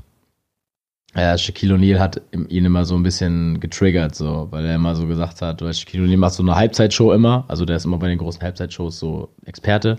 [1.15, 5.09] äh, Shaquille O'Neal hat ihn immer so ein bisschen getriggert, so, weil er immer so
[5.09, 8.07] gesagt hat, weil Shaquille O'Neal macht so eine Halbzeitshow immer, also der ist immer bei
[8.07, 9.99] den großen Halbzeitshows so Experte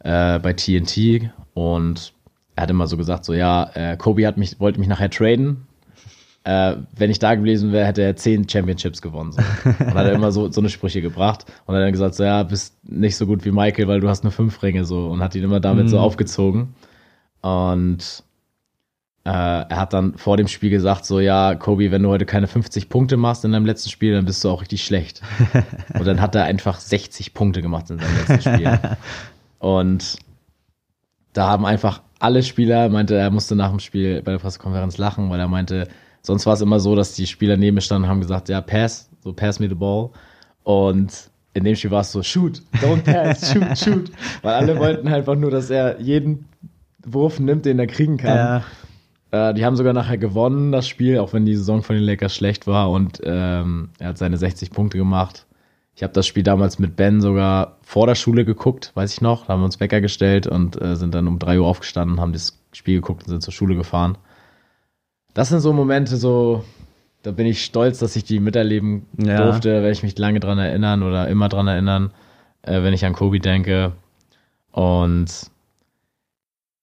[0.00, 2.12] äh, bei TNT und
[2.56, 5.68] er hat immer so gesagt, so ja, äh, Kobe hat mich, wollte mich nachher traden.
[6.42, 9.30] Äh, wenn ich da gewesen wäre, hätte er zehn Championships gewonnen.
[9.30, 9.40] So.
[9.64, 11.44] Und hat er immer so, so eine Sprüche gebracht.
[11.66, 14.24] Und hat dann gesagt, so ja, bist nicht so gut wie Michael, weil du hast
[14.24, 16.74] nur fünf Ringe so und hat ihn immer damit so aufgezogen.
[17.42, 18.24] Und
[19.24, 22.46] äh, er hat dann vor dem Spiel gesagt, so ja, Kobe, wenn du heute keine
[22.46, 25.20] 50 Punkte machst in deinem letzten Spiel, dann bist du auch richtig schlecht.
[25.98, 28.78] Und dann hat er einfach 60 Punkte gemacht in seinem letzten Spiel.
[29.58, 30.16] Und
[31.34, 35.30] da haben einfach alle Spieler, meinte, er musste nach dem Spiel bei der Pressekonferenz lachen,
[35.30, 35.88] weil er meinte,
[36.22, 38.60] sonst war es immer so, dass die Spieler neben mir standen und haben gesagt, ja,
[38.60, 40.10] pass, so pass me the ball.
[40.62, 44.10] Und in dem Spiel war es so, shoot, don't pass, shoot, shoot.
[44.42, 46.46] Weil alle wollten einfach nur, dass er jeden
[47.04, 48.36] Wurf nimmt, den er kriegen kann.
[48.36, 48.64] Ja,
[49.30, 52.34] Äh, die haben sogar nachher gewonnen, das Spiel, auch wenn die Saison von den Lakers
[52.34, 55.46] schlecht war und ähm, er hat seine 60 Punkte gemacht.
[55.94, 59.46] Ich habe das Spiel damals mit Ben sogar vor der Schule geguckt, weiß ich noch.
[59.46, 62.32] Da haben wir uns Wecker gestellt und äh, sind dann um 3 Uhr aufgestanden, haben
[62.32, 64.16] das Spiel geguckt und sind zur Schule gefahren.
[65.34, 66.64] Das sind so Momente, so,
[67.22, 69.44] da bin ich stolz, dass ich die miterleben Ja.
[69.44, 72.12] durfte, werde ich mich lange dran erinnern oder immer dran erinnern,
[72.62, 73.92] äh, wenn ich an Kobe denke.
[74.72, 75.26] Und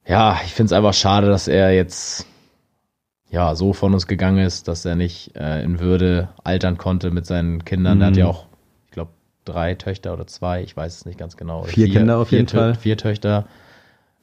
[0.06, 2.26] ja, ich finde es einfach schade, dass er jetzt
[3.30, 7.26] ja so von uns gegangen ist, dass er nicht äh, in Würde altern konnte mit
[7.26, 8.02] seinen Kindern.
[8.02, 8.20] Er hat Mhm.
[8.20, 8.46] ja auch,
[8.86, 9.12] ich glaube,
[9.46, 11.64] drei Töchter oder zwei, ich weiß es nicht ganz genau.
[11.64, 12.76] Vier Kinder auf vier jeden Fall.
[12.76, 13.46] Vier Töchter,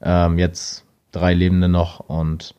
[0.01, 2.55] ähm, jetzt drei Lebende noch und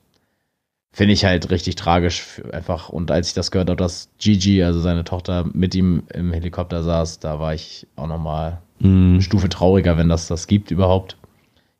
[0.93, 2.89] finde ich halt richtig tragisch einfach.
[2.89, 6.83] Und als ich das gehört habe, dass Gigi, also seine Tochter, mit ihm im Helikopter
[6.83, 9.15] saß, da war ich auch nochmal Mhm.
[9.15, 11.17] eine Stufe trauriger, wenn das das gibt überhaupt.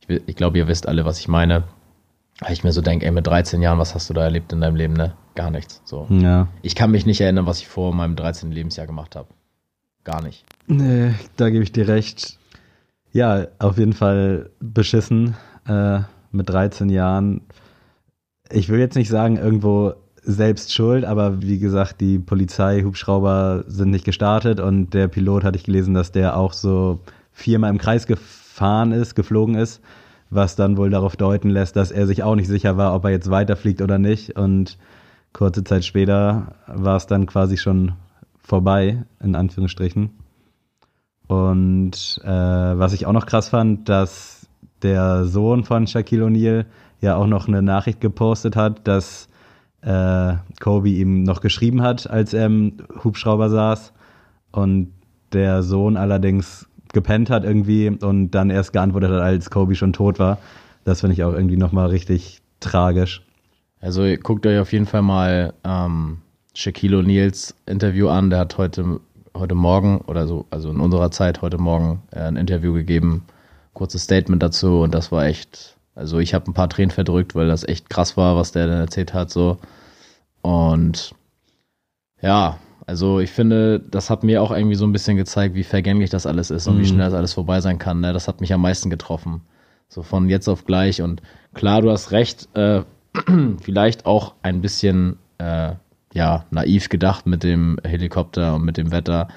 [0.09, 1.65] Ich, ich glaube, ihr wisst alle, was ich meine.
[2.41, 4.61] Weil ich mir so denke, ey, mit 13 Jahren, was hast du da erlebt in
[4.61, 5.15] deinem Leben, ne?
[5.35, 5.81] Gar nichts.
[5.85, 6.07] So.
[6.11, 6.49] Ja.
[6.63, 8.53] Ich kann mich nicht erinnern, was ich vor meinem 13.
[8.53, 9.29] Lebensjahr gemacht habe.
[10.05, 10.45] Gar nicht.
[10.67, 12.39] Nee, da gebe ich dir recht.
[13.13, 15.35] Ja, auf jeden Fall beschissen
[15.67, 17.43] äh, mit 13 Jahren.
[18.51, 23.91] Ich will jetzt nicht sagen, irgendwo selbst schuld, aber wie gesagt, die Polizei, Hubschrauber sind
[23.91, 27.01] nicht gestartet und der Pilot hatte ich gelesen, dass der auch so
[27.33, 29.81] viermal im Kreis gefahren ist, geflogen ist,
[30.31, 33.11] was dann wohl darauf deuten lässt, dass er sich auch nicht sicher war, ob er
[33.11, 34.37] jetzt weiterfliegt oder nicht.
[34.37, 34.79] Und
[35.33, 37.93] kurze Zeit später war es dann quasi schon
[38.39, 40.11] vorbei, in Anführungsstrichen.
[41.27, 44.47] Und äh, was ich auch noch krass fand, dass
[44.83, 46.67] der Sohn von Shaquille O'Neal
[47.01, 49.29] ja auch noch eine Nachricht gepostet hat, dass
[49.83, 53.93] äh, Kobe ihm noch geschrieben hat, als er im Hubschrauber saß
[54.53, 54.93] und
[55.33, 60.19] der Sohn allerdings gepennt hat irgendwie und dann erst geantwortet hat, als Kobe schon tot
[60.19, 60.39] war.
[60.85, 63.23] Das finde ich auch irgendwie nochmal richtig tragisch.
[63.81, 66.23] Also guckt euch auf jeden Fall mal ähm,
[66.55, 68.31] Shaquille O'Neals Interview an.
[68.31, 69.01] Der hat heute,
[69.37, 73.27] heute Morgen oder so, also in unserer Zeit heute Morgen äh, ein Interview gegeben.
[73.75, 77.47] Kurzes Statement dazu und das war echt, also ich habe ein paar Tränen verdrückt, weil
[77.47, 79.59] das echt krass war, was der dann erzählt hat so.
[80.41, 81.15] Und
[82.23, 86.11] ja, also ich finde, das hat mir auch irgendwie so ein bisschen gezeigt, wie vergänglich
[86.11, 86.87] das alles ist und wie Mhm.
[86.87, 88.01] schnell das alles vorbei sein kann.
[88.01, 88.13] Ne?
[88.13, 89.43] Das hat mich am meisten getroffen.
[89.89, 91.03] So von jetzt auf gleich.
[91.03, 91.23] Und
[91.55, 92.83] klar, du hast recht, äh,
[93.63, 95.73] vielleicht auch ein bisschen äh,
[96.15, 99.29] ja, naiv gedacht mit dem Helikopter und mit dem Wetter.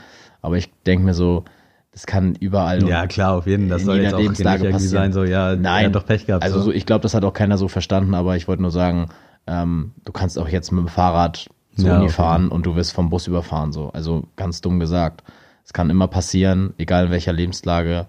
[0.41, 1.43] Aber ich denke mir so,
[1.91, 2.87] das kann überall.
[2.87, 3.77] Ja, klar, auf jeden Fall.
[3.77, 5.11] Das soll jetzt auch nicht irgendwie passieren.
[5.11, 5.87] sein, so, ja, Nein.
[5.87, 6.43] hat doch Pech gehabt.
[6.43, 6.65] Also so.
[6.65, 9.07] so, ich glaube, das hat auch keiner so verstanden, aber ich wollte nur sagen,
[9.47, 12.13] ähm, du kannst auch jetzt mit dem Fahrrad zur Ja, Uni okay.
[12.13, 13.71] fahren und du wirst vom Bus überfahren.
[13.71, 13.89] So.
[13.91, 15.23] Also ganz dumm gesagt.
[15.65, 18.07] Es kann immer passieren, egal in welcher Lebenslage.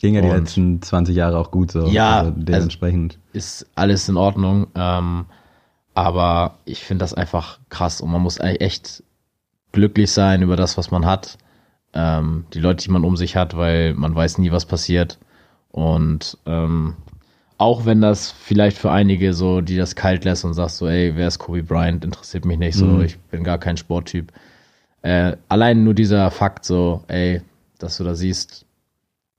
[0.00, 1.86] Ging ja die Und- letzten 20 Jahre auch gut so.
[1.86, 3.18] Ja, also dementsprechend.
[3.32, 4.66] ist alles in Ordnung.
[4.74, 5.26] Ähm,
[5.94, 9.02] aber ich finde das einfach krass und man muss eigentlich echt
[9.72, 11.38] glücklich sein über das, was man hat.
[11.92, 15.18] Ähm, die Leute, die man um sich hat, weil man weiß nie, was passiert.
[15.70, 16.94] Und ähm,
[17.64, 21.16] auch wenn das vielleicht für einige so, die das kalt lässt und sagst so, ey,
[21.16, 23.00] wer ist Kobe Bryant, interessiert mich nicht so, Mhm.
[23.02, 24.32] ich bin gar kein Sporttyp.
[25.02, 27.40] Äh, allein nur dieser Fakt so, ey,
[27.78, 28.66] dass du da siehst,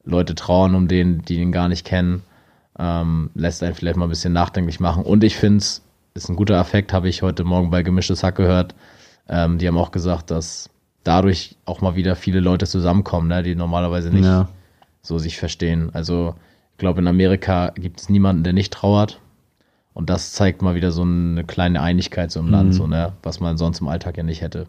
[0.04, 2.24] Leute trauern um den, die ihn gar nicht kennen,
[2.78, 5.04] ähm, lässt einen vielleicht mal ein bisschen nachdenklich machen.
[5.04, 5.82] Und ich finde es
[6.16, 8.74] ist ein guter Effekt, habe ich heute Morgen bei Gemischtes Hack gehört.
[9.30, 10.70] Ähm, die haben auch gesagt, dass
[11.04, 14.48] dadurch auch mal wieder viele Leute zusammenkommen, ne, die normalerweise nicht Ja.
[15.02, 15.90] so sich verstehen.
[15.94, 16.36] Also
[16.76, 19.22] ich glaube, in Amerika gibt es niemanden, der nicht trauert.
[19.94, 22.52] Und das zeigt mal wieder so eine kleine Einigkeit so im Mhm.
[22.52, 24.68] Land, so, ne, was man sonst im Alltag ja nicht hätte.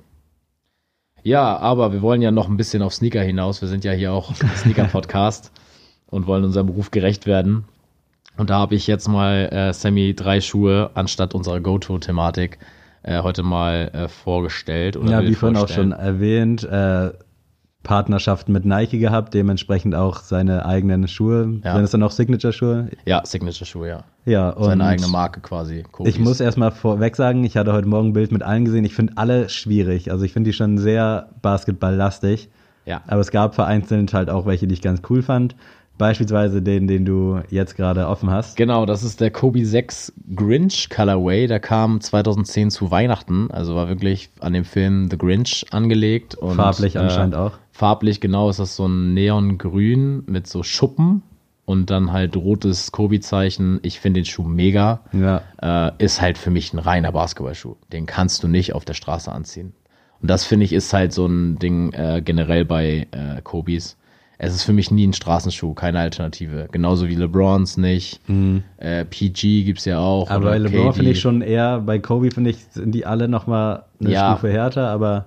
[1.24, 3.61] Ja, aber wir wollen ja noch ein bisschen auf Sneaker hinaus.
[3.61, 5.50] Wir sind ja hier auch Sneaker-Podcast
[6.07, 7.64] und wollen unserem Beruf gerecht werden.
[8.36, 12.61] Und da habe ich jetzt mal äh, Sammy drei Schuhe anstatt unserer Go-To-Thematik
[13.02, 14.96] äh, heute mal äh, vorgestellt.
[14.96, 17.11] Oder Ja, wie vorhin auch schon erwähnt, äh,
[17.87, 21.61] Partnerschaft mit Nike gehabt, dementsprechend auch seine eigenen Schuhe.
[21.62, 21.74] Ja.
[21.76, 22.89] Sind es dann auch Signature-Schuhe?
[23.05, 24.05] Ja, Signature-Schuhe, ja.
[24.24, 25.84] Ja, und Seine eigene Marke quasi.
[25.93, 26.12] Kobis.
[26.12, 28.84] Ich muss erstmal vorweg sagen, ich hatte heute Morgen ein Bild mit allen gesehen.
[28.84, 30.11] Ich finde alle schwierig.
[30.11, 32.49] Also ich finde die schon sehr basketballlastig.
[32.87, 33.03] Ja.
[33.07, 35.55] Aber es gab vereinzelt halt auch welche, die ich ganz cool fand.
[35.99, 38.57] Beispielsweise den, den du jetzt gerade offen hast.
[38.57, 41.47] Genau, das ist der Kobe 6 Grinch Colorway.
[41.47, 43.51] Der kam 2010 zu Weihnachten.
[43.51, 46.34] Also war wirklich an dem Film The Grinch angelegt.
[46.34, 47.53] Und, äh, Farblich anscheinend auch.
[47.77, 51.22] Farblich, genau, ist das so ein Neongrün mit so Schuppen
[51.66, 53.81] und dann halt rotes Kobe-Zeichen.
[53.83, 55.01] Ich finde den Schuh mega.
[55.12, 55.43] Ja.
[55.61, 57.77] Äh, ist halt für mich ein reiner Basketballschuh.
[57.93, 59.74] Den kannst du nicht auf der Straße anziehen.
[60.22, 63.99] Und das finde ich ist halt so ein Ding äh, generell bei äh, Kobis.
[64.39, 66.68] Es ist für mich nie ein Straßenschuh, keine Alternative.
[66.70, 68.20] Genauso wie LeBrons nicht.
[68.79, 70.29] Äh, PG gibt's ja auch.
[70.29, 70.35] Mhm.
[70.35, 73.85] Aber bei LeBron finde ich schon eher, bei Kobe finde ich, sind die alle nochmal
[74.01, 74.33] eine Ja.
[74.33, 75.27] Stufe härter, aber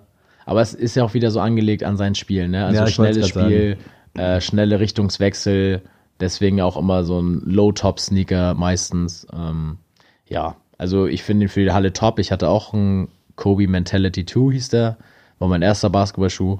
[0.49, 2.65] Aber es ist ja auch wieder so angelegt an sein Spiel, ne?
[2.65, 3.77] Also Ja, schnelles Spiel,
[4.15, 5.83] äh, schnelle Richtungswechsel,
[6.19, 9.27] deswegen auch immer so ein Low-Top-Sneaker meistens.
[9.31, 9.77] Ähm,
[10.25, 12.17] ja, also ich finde ihn für die Halle top.
[12.17, 14.97] Ich hatte auch einen Kobe Mentality 2, hieß der.
[15.37, 16.57] War mein erster Basketballschuh.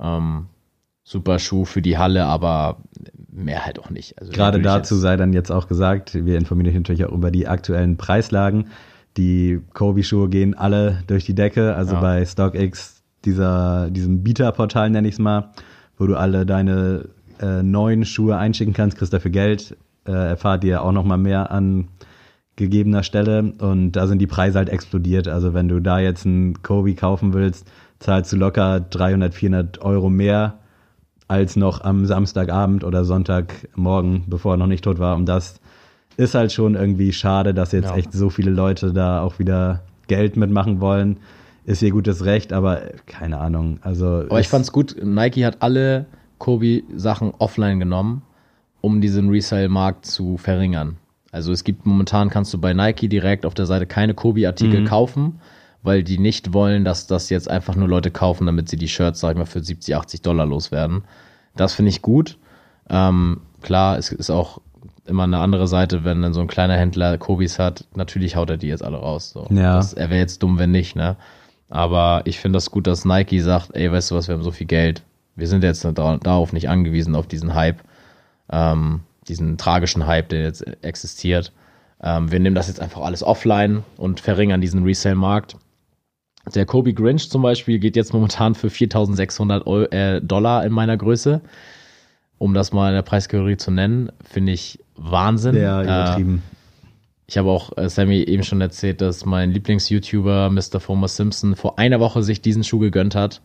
[0.00, 0.46] Ähm,
[1.04, 2.78] super Schuh für die Halle, aber
[3.30, 4.18] mehr halt auch nicht.
[4.18, 7.46] Also Gerade dazu sei dann jetzt auch gesagt, wir informieren euch natürlich auch über die
[7.46, 8.68] aktuellen Preislagen.
[9.18, 12.00] Die Kobe-Schuhe gehen alle durch die Decke, also Ja.
[12.00, 12.95] bei StockX,
[13.26, 15.50] dieser, diesem Bieterportal nenne ich es mal,
[15.98, 17.06] wo du alle deine
[17.40, 21.88] äh, neuen Schuhe einschicken kannst, kriegst dafür Geld, äh, erfahrt ihr auch nochmal mehr an
[22.56, 25.28] gegebener Stelle und da sind die Preise halt explodiert.
[25.28, 27.66] Also wenn du da jetzt einen Kobe kaufen willst,
[27.98, 30.54] zahlst du locker 300, 400 Euro mehr
[31.28, 35.16] als noch am Samstagabend oder Sonntagmorgen, bevor er noch nicht tot war.
[35.16, 35.60] Und das
[36.16, 37.96] ist halt schon irgendwie schade, dass jetzt Ja.
[37.96, 41.18] echt so viele Leute da auch wieder Geld mitmachen wollen.
[41.66, 43.78] Ist ihr gutes Recht, aber keine Ahnung.
[43.82, 46.06] Also Aber ich fand's gut, Nike hat alle
[46.38, 48.22] Kobe-Sachen offline genommen,
[48.80, 50.96] um diesen Resale-Markt zu verringern.
[51.32, 54.86] Also es gibt momentan, kannst du bei Nike direkt auf der Seite keine Kobe-Artikel Mhm.
[54.86, 55.40] kaufen,
[55.82, 59.20] weil die nicht wollen, dass das jetzt einfach nur Leute kaufen, damit sie die Shirts,
[59.20, 61.02] sag ich mal, für 70, 80 Dollar loswerden.
[61.56, 62.38] Das finde ich gut.
[62.88, 64.60] Ähm, klar, es ist auch
[65.04, 68.56] immer eine andere Seite, wenn dann so ein kleiner Händler Kobis hat, natürlich haut er
[68.56, 69.30] die jetzt alle raus.
[69.30, 69.46] So.
[69.50, 69.76] Ja.
[69.76, 71.16] Das, er wäre jetzt dumm, wenn nicht, ne?
[71.68, 74.52] Aber ich finde das gut, dass Nike sagt, ey, weißt du was, wir haben so
[74.52, 75.02] viel Geld.
[75.34, 77.80] Wir sind jetzt da, darauf nicht angewiesen, auf diesen Hype,
[78.50, 81.52] ähm, diesen tragischen Hype, der jetzt existiert.
[82.02, 85.56] Ähm, wir nehmen das jetzt einfach alles offline und verringern diesen Resale-Markt.
[86.54, 90.96] Der Kobe Grinch zum Beispiel geht jetzt momentan für 4600 Eu äh, Dollar in meiner
[90.96, 91.40] Größe.
[92.38, 95.56] Um das mal in der Preiskategorie zu nennen, finde ich Wahnsinn.
[95.80, 96.42] Äh, übertrieben.
[97.26, 100.80] Ich habe auch äh, Sammy eben schon erzählt, dass mein Lieblings-YouTuber Mr.
[100.88, 103.40] Homer Simpson vor einer Woche sich diesen Schuh gegönnt hat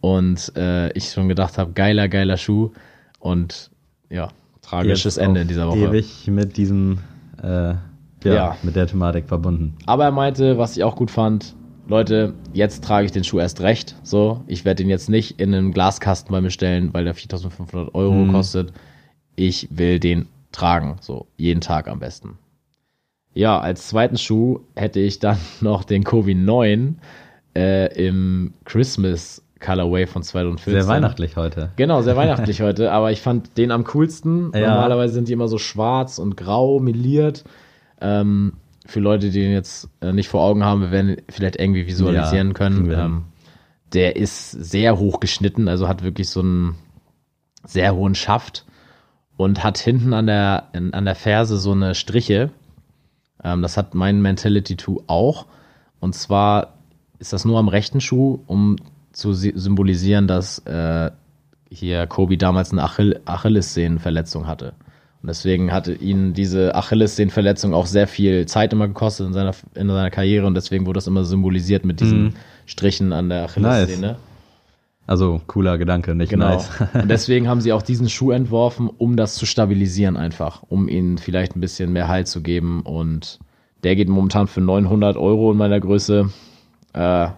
[0.00, 2.70] und äh, ich schon gedacht habe, geiler, geiler Schuh
[3.18, 3.70] und
[4.10, 4.28] ja,
[4.62, 5.78] tragisches Jetzt Ende in dieser Woche.
[5.78, 6.98] Ewig mit diesem,
[7.42, 7.78] äh, ja,
[8.24, 8.56] Ja.
[8.62, 9.74] mit der Thematik verbunden.
[9.86, 11.54] Aber er meinte, was ich auch gut fand,
[11.86, 13.96] Leute, jetzt trage ich den Schuh erst recht.
[14.02, 17.94] So, ich werde den jetzt nicht in einen Glaskasten bei mir stellen, weil der 4.500
[17.94, 18.32] Euro Mhm.
[18.32, 18.72] kostet.
[19.36, 22.38] Ich will den tragen, so jeden Tag am besten.
[23.34, 26.98] Ja, als zweiten Schuh hätte ich dann noch den Kobe 9
[27.56, 30.82] äh, im Christmas Colorway von 2014.
[30.82, 31.70] Sehr weihnachtlich heute.
[31.76, 34.52] Genau, sehr weihnachtlich heute, aber ich fand den am coolsten.
[34.54, 34.74] Ja.
[34.74, 37.44] Normalerweise sind die immer so schwarz und grau meliert.
[38.00, 38.54] Ähm,
[38.86, 41.86] für Leute, die den jetzt äh, nicht vor Augen haben, wir werden ihn vielleicht irgendwie
[41.86, 42.90] visualisieren Ja, können.
[42.90, 43.24] Ähm,
[43.92, 46.76] der ist sehr hoch geschnitten, also hat wirklich so einen
[47.64, 48.64] sehr hohen Schaft
[49.36, 52.50] und hat hinten an der, an der Ferse so eine Striche.
[53.44, 55.46] Ähm, das hat mein Mentality 2 auch.
[56.00, 56.74] Und zwar
[57.18, 58.76] ist das nur am rechten Schuh, um
[59.12, 61.10] zu si- symbolisieren, dass äh,
[61.70, 64.72] hier Kobe damals eine Achill Achillessehnenverletzung hatte.
[65.22, 69.88] Und deswegen hatte ihn diese Achillessehnenverletzung auch sehr viel Zeit immer gekostet in seiner, in
[69.88, 72.32] seiner Karriere und deswegen wurde das immer symbolisiert mit diesen Mhm.
[72.66, 74.16] Strichen an der Achillessehne.
[75.08, 76.50] Also cooler Gedanke, nicht Genau.
[76.50, 76.68] nice.
[76.94, 81.18] Und deswegen haben sie auch diesen Schuh entworfen, um das zu stabilisieren einfach, um ihnen
[81.18, 82.82] vielleicht ein bisschen mehr Halt zu geben.
[82.82, 83.38] Und
[83.84, 86.30] der geht momentan für 900 Euro in meiner Größe.
[86.92, 87.28] Äh,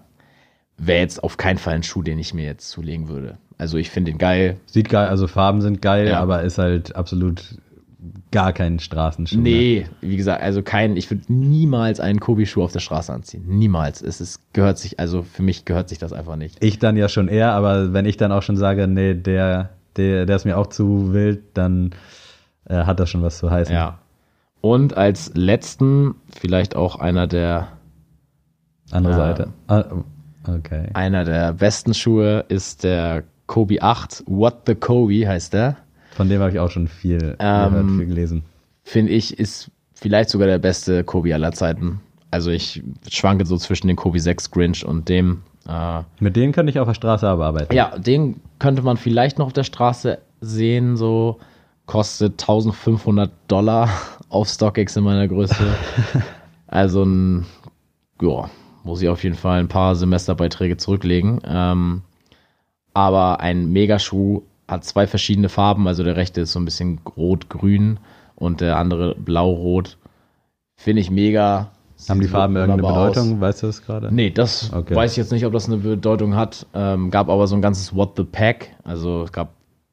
[0.82, 3.38] Wäre jetzt auf keinen Fall ein Schuh, den ich mir jetzt zulegen würde.
[3.58, 4.56] Also ich finde den geil.
[4.66, 6.20] Sieht geil, also Farben sind geil, Ja.
[6.20, 7.56] aber ist halt absolut
[8.30, 9.36] gar kein Straßenschuh.
[9.36, 9.42] ne?
[9.42, 13.44] Nee, wie gesagt, also kein, ich würde niemals einen Kobi-Schuh auf der Straße anziehen.
[13.46, 14.02] Niemals.
[14.02, 16.62] Es ist, gehört sich, also für mich gehört sich das einfach nicht.
[16.62, 20.26] Ich dann ja schon eher, aber wenn ich dann auch schon sage, nee, der, der,
[20.26, 21.90] der ist mir auch zu wild, dann
[22.66, 23.74] äh, hat das schon was zu heißen.
[23.74, 23.98] Ja.
[24.62, 27.68] Und als letzten, vielleicht auch einer der
[28.90, 29.18] Andere Ja.
[29.18, 29.48] Seite.
[29.68, 29.84] Ah,
[30.48, 30.88] okay.
[30.94, 34.24] Einer der besten Schuhe ist der Kobe 8.
[34.26, 35.76] What the Kobe heißt der.
[36.20, 38.42] Von dem habe ich auch schon viel Ähm, gehört, viel gelesen.
[38.82, 42.00] Finde ich, ist vielleicht sogar der beste Kobe aller Zeiten.
[42.30, 45.40] Also ich schwanke so zwischen den Kobe 6 Grinch und dem.
[45.66, 47.74] Äh, Mit denen könnte ich auf der Straße aber arbeiten.
[47.74, 51.38] ja, den könnte man vielleicht noch auf der Straße sehen, so
[51.86, 53.88] kostet 1500 Dollar
[54.28, 55.56] auf StockX in meiner Größe.
[56.66, 57.46] also ein,
[58.20, 58.50] ja,
[58.84, 61.40] muss ich auf jeden Fall ein paar Semesterbeiträge zurücklegen.
[61.46, 62.02] Ähm,
[62.92, 67.98] aber ein Megaschuh hat zwei verschiedene Farben, also der rechte ist so ein bisschen rot-grün
[68.36, 69.98] und der andere blau-rot.
[70.76, 71.70] Finde ich mega.
[72.08, 73.14] Haben die Farben irgendeine wunderbar aus.
[73.14, 73.40] Bedeutung?
[73.42, 74.14] Weißt du das gerade?
[74.14, 74.94] Nee, das Okay.
[74.94, 76.66] weiß ich jetzt nicht, ob das eine Bedeutung hat.
[76.72, 78.74] Ähm, gab aber so ein ganzes What the Pack.
[78.84, 79.50] Also es gab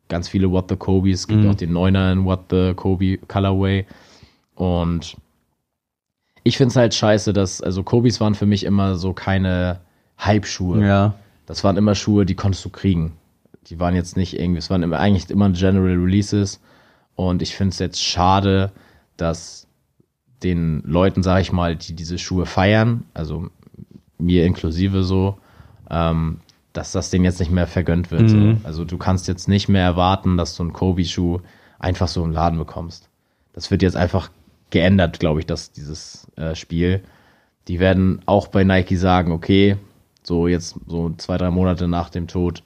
[0.07, 1.19] ganz viele What the Kobe's.
[1.21, 1.49] Es gibt Mhm.
[1.49, 3.86] auch den Neuner in What the Kobe Colorway.
[4.55, 5.17] Und
[6.43, 9.82] ich finde es halt scheiße, dass, also Kobe's waren für mich immer so keine
[10.17, 10.86] Hype-Schuhe.
[10.86, 11.13] Ja.
[11.45, 13.13] Das waren immer Schuhe, die konntest du kriegen.
[13.70, 16.61] Die waren jetzt nicht irgendwie, es waren immer, eigentlich immer General Releases.
[17.15, 18.72] Und ich finde es jetzt schade,
[19.18, 19.68] dass
[20.43, 23.49] den Leuten, sag ich mal, die diese Schuhe feiern, also
[24.20, 25.38] mir inklusive so,
[25.89, 26.39] ähm,
[26.74, 28.30] dass das denen jetzt nicht mehr vergönnt wird.
[28.32, 28.59] Mhm.
[28.61, 28.68] So.
[28.68, 31.39] Also du kannst jetzt nicht mehr erwarten, dass du einen Kobe-Schuh
[31.80, 33.09] einfach so im Laden bekommst.
[33.53, 34.30] Das wird jetzt einfach
[34.70, 37.03] geändert, glaube ich, dass dieses äh, Spiel.
[37.68, 39.78] Die werden auch bei Nike sagen, okay,
[40.24, 42.63] so jetzt so zwei, drei Monate nach dem Tod,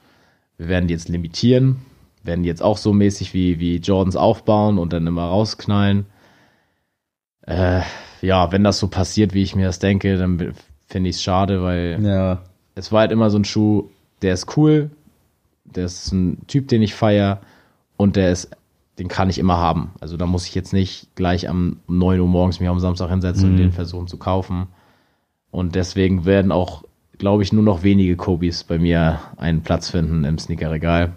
[0.58, 1.82] wir werden die jetzt limitieren,
[2.22, 6.06] werden die jetzt auch so mäßig wie, wie Jordans aufbauen und dann immer rausknallen.
[7.46, 7.80] Äh,
[8.20, 10.54] ja, wenn das so passiert, wie ich mir das denke, dann
[10.86, 12.42] finde ich es schade, weil Ja.
[12.74, 13.88] es war halt immer so ein Schuh,
[14.22, 14.90] der ist cool,
[15.64, 17.40] der ist ein Typ, den ich feier
[17.96, 18.50] und der ist,
[18.98, 19.90] den kann ich immer haben.
[20.00, 23.10] Also da muss ich jetzt nicht gleich am um 9 Uhr morgens mich am Samstag
[23.10, 23.58] hinsetzen und Mhm.
[23.58, 24.68] den versuchen zu kaufen.
[25.50, 26.84] Und deswegen werden auch,
[27.22, 31.12] glaube ich, nur noch wenige Kobis bei mir einen Platz finden im Sneakerregal,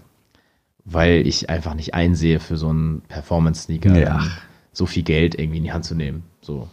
[0.84, 4.24] weil ich einfach nicht einsehe für so einen Performance-Sneaker Ja.
[4.72, 6.22] so viel Geld irgendwie in die Hand zu nehmen.
[6.42, 6.68] So.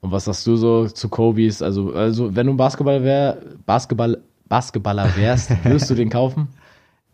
[0.00, 1.60] Und was sagst du so zu Kobis?
[1.60, 6.48] Also, also wenn du ein Basketballer wär, Basketball, Basketballer wärst, würdest du den kaufen?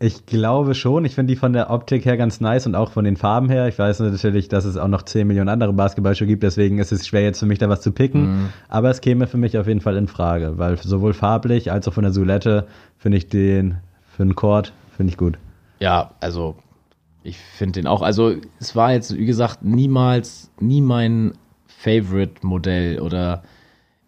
[0.01, 1.05] Ich glaube schon.
[1.05, 3.67] Ich finde die von der Optik her ganz nice und auch von den Farben her.
[3.67, 7.05] Ich weiß natürlich, dass es auch noch 10 Millionen andere Basketballschuhe gibt, deswegen ist es
[7.07, 8.49] schwer jetzt für mich da was zu picken.
[8.67, 11.93] Aber es käme für mich auf jeden Fall in Frage, weil sowohl farblich als auch
[11.93, 13.77] von der Silhouette finde ich den
[14.07, 15.37] für einen Court finde ich gut.
[15.79, 16.55] Ja, also
[17.23, 18.01] ich finde den auch.
[18.01, 21.33] Also es war jetzt, wie gesagt, niemals, nie mein
[21.67, 23.43] Favorite-Modell oder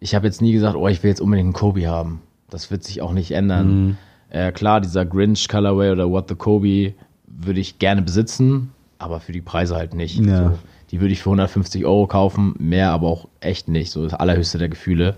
[0.00, 2.20] ich habe jetzt nie gesagt, oh, ich will jetzt unbedingt einen Kobe haben.
[2.50, 3.86] Das wird sich auch nicht ändern.
[3.86, 3.96] Mhm.
[4.34, 6.94] Äh, klar, dieser Grinch Colorway oder What the Kobe
[7.28, 10.18] würde ich gerne besitzen, aber für die Preise halt nicht.
[10.18, 10.50] Ja.
[10.50, 10.58] So,
[10.90, 13.92] die würde ich für 150 Euro kaufen, mehr aber auch echt nicht.
[13.92, 15.14] So das allerhöchste der Gefühle.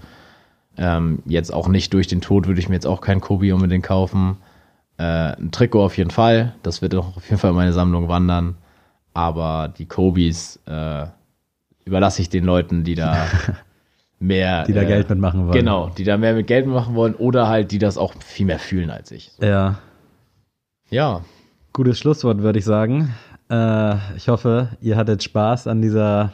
[0.76, 3.84] Ähm, jetzt auch nicht durch den Tod würde ich mir jetzt auch keinen Kobe unbedingt
[3.84, 4.36] kaufen.
[4.98, 6.54] Äh, ein Trikot auf jeden Fall.
[6.62, 8.56] Das wird auch auf jeden Fall in meine Sammlung wandern.
[9.14, 11.06] Aber die Kobis äh,
[11.86, 13.16] überlasse ich den Leuten, die da
[14.18, 14.64] mehr.
[14.64, 15.52] Die da äh, Geld mitmachen wollen.
[15.52, 18.58] Genau, die da mehr mit Geld machen wollen oder halt, die das auch viel mehr
[18.58, 19.32] fühlen als ich.
[19.40, 19.78] Ja.
[20.90, 21.22] Ja.
[21.72, 23.14] Gutes Schlusswort, würde ich sagen.
[23.50, 26.32] Äh, ich hoffe, ihr hattet Spaß an dieser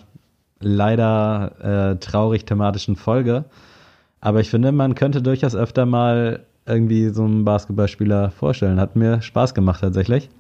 [0.61, 3.45] leider äh, traurig thematischen Folge.
[4.21, 8.79] Aber ich finde, man könnte durchaus öfter mal irgendwie so einen Basketballspieler vorstellen.
[8.79, 10.31] Hat mir Spaß gemacht tatsächlich.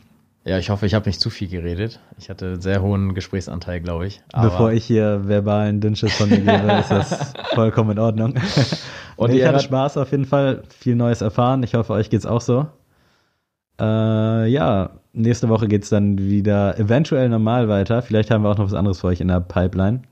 [0.45, 2.01] Ja, ich hoffe, ich habe nicht zu viel geredet.
[2.18, 4.22] Ich hatte einen sehr hohen Gesprächsanteil, glaube ich.
[4.32, 8.34] Aber Bevor ich hier verbalen Dünnschiss von mir gebe, ist das vollkommen in Ordnung.
[9.16, 11.62] Und nee, ich hatte Spaß auf jeden Fall, viel Neues erfahren.
[11.62, 12.66] Ich hoffe, euch geht's auch so.
[13.80, 18.03] Äh, ja, nächste Woche geht's dann wieder eventuell normal weiter.
[18.03, 20.03] Vielleicht haben wir auch noch was anderes für euch in der Pipeline.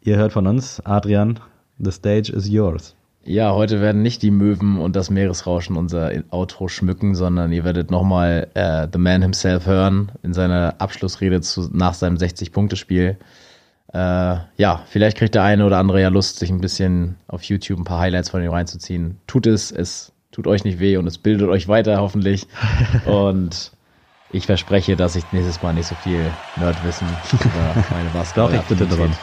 [0.00, 1.38] Ihr hört von uns, Adrian,
[1.78, 2.96] the stage is yours.
[3.22, 7.90] Ja, heute werden nicht die Möwen und das Meeresrauschen unser Outro schmücken, sondern ihr werdet
[7.90, 13.18] nochmal äh, The Man himself hören in seiner Abschlussrede zu, nach seinem 60-Punkte-Spiel.
[13.92, 13.96] Äh,
[14.56, 17.84] ja, vielleicht kriegt der eine oder andere ja Lust, sich ein bisschen auf YouTube ein
[17.84, 19.18] paar Highlights von ihm reinzuziehen.
[19.26, 22.46] Tut es, es tut euch nicht weh und es bildet euch weiter hoffentlich.
[23.04, 23.72] und
[24.30, 28.66] ich verspreche, dass ich nächstes Mal nicht so viel Nerdwissen über meine basketball Doch, ich
[28.66, 29.14] bitte dran.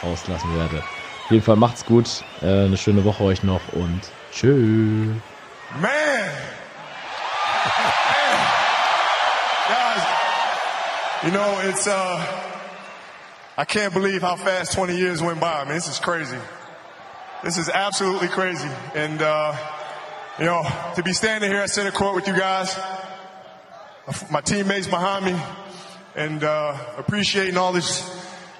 [0.00, 0.84] auslassen werde.
[1.24, 4.00] Auf jeden Fall macht's gut, äh, eine schöne Woche euch noch und
[4.32, 5.14] tschüss.
[5.80, 5.80] Man!
[5.80, 6.30] Man!
[9.68, 10.04] Guys,
[11.24, 12.20] you know, it's, uh,
[13.56, 15.60] I can't believe how fast 20 years went by.
[15.60, 16.38] I mean, this is crazy.
[17.44, 18.68] This is absolutely crazy.
[18.94, 19.54] And, uh,
[20.38, 20.64] you know,
[20.96, 22.76] to be standing here at center court with you guys,
[24.30, 25.36] my teammates behind me,
[26.16, 28.02] and, uh, appreciating all this,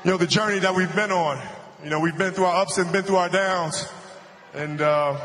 [0.04, 1.38] you know, the journey that we've been on.
[1.82, 3.88] You know, we've been through our ups and been through our downs.
[4.54, 5.18] And, uh,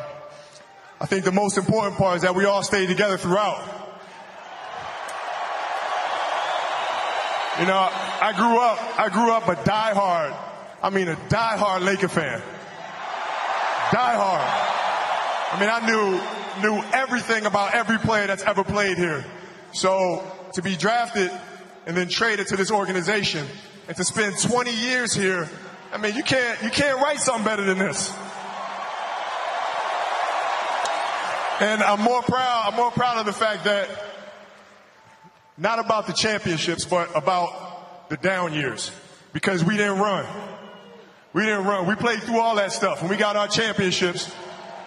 [1.00, 3.62] I think the most important part is that we all stayed together throughout.
[7.60, 10.36] You know, I grew up, I grew up a diehard,
[10.82, 12.42] I mean a diehard Laker fan.
[13.92, 14.48] Diehard.
[15.52, 19.24] I mean, I knew, knew everything about every player that's ever played here.
[19.74, 21.30] So to be drafted
[21.86, 23.46] and then traded to this organization
[23.88, 25.48] and to spend 20 years here,
[25.92, 28.12] I mean, you can't, you can't write something better than this.
[31.60, 33.90] And I'm more proud, I'm more proud of the fact that
[35.58, 38.92] not about the championships, but about the down years.
[39.34, 40.26] Because we didn't run.
[41.34, 41.88] We didn't run.
[41.88, 44.32] We played through all that stuff and we got our championships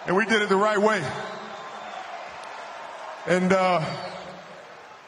[0.05, 1.03] and we did it the right way.
[3.27, 3.85] And, uh,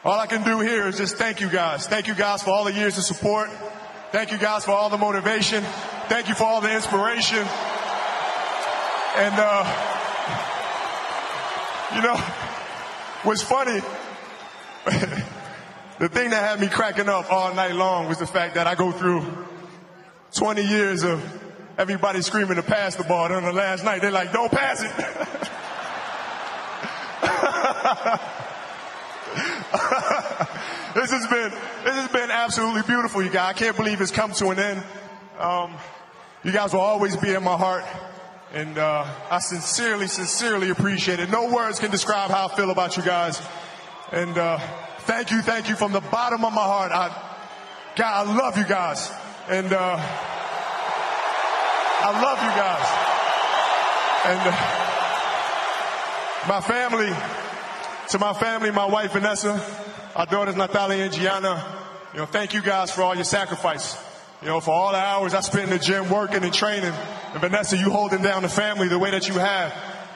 [0.04, 1.86] all I can do here is just thank you guys.
[1.86, 3.48] Thank you guys for all the years of support.
[4.14, 5.64] Thank you guys for all the motivation.
[6.08, 7.44] Thank you for all the inspiration.
[9.16, 9.64] And, uh,
[11.96, 12.14] you know,
[13.24, 13.80] what's funny,
[15.98, 18.76] the thing that had me cracking up all night long was the fact that I
[18.76, 19.26] go through
[20.34, 21.20] 20 years of
[21.76, 23.30] everybody screaming to pass the ball.
[23.30, 24.92] Then the last night, they're like, don't pass it.
[30.94, 31.50] this has been,
[31.84, 32.13] this has been
[32.44, 33.54] absolutely beautiful, you guys.
[33.56, 34.84] I can't believe it's come to an end.
[35.38, 35.72] Um,
[36.42, 37.84] you guys will always be in my heart.
[38.52, 41.30] And uh, I sincerely, sincerely appreciate it.
[41.30, 43.40] No words can describe how I feel about you guys.
[44.12, 44.58] And uh,
[45.06, 46.92] thank you, thank you from the bottom of my heart.
[46.92, 47.08] I,
[47.96, 49.10] God, I love you guys.
[49.48, 49.96] And uh,
[52.02, 52.86] I love you guys.
[54.26, 54.40] And
[56.44, 57.10] uh, my family,
[58.10, 59.58] to my family, my wife Vanessa,
[60.14, 61.83] our daughters Natalia and Gianna,
[62.14, 63.98] you know, thank you guys for all your sacrifice.
[64.40, 66.92] You know, for all the hours I spent in the gym working and training.
[67.32, 69.72] And Vanessa, you holding down the family the way that you have.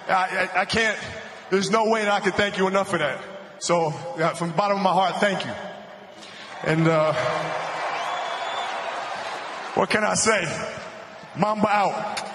[0.07, 0.97] I, I, I can't,
[1.51, 3.21] there's no way that I can thank you enough for that.
[3.59, 5.53] So, yeah, from the bottom of my heart, thank you.
[6.63, 7.15] And, uh,
[9.75, 10.45] what can I say?
[11.37, 12.28] Mamba out.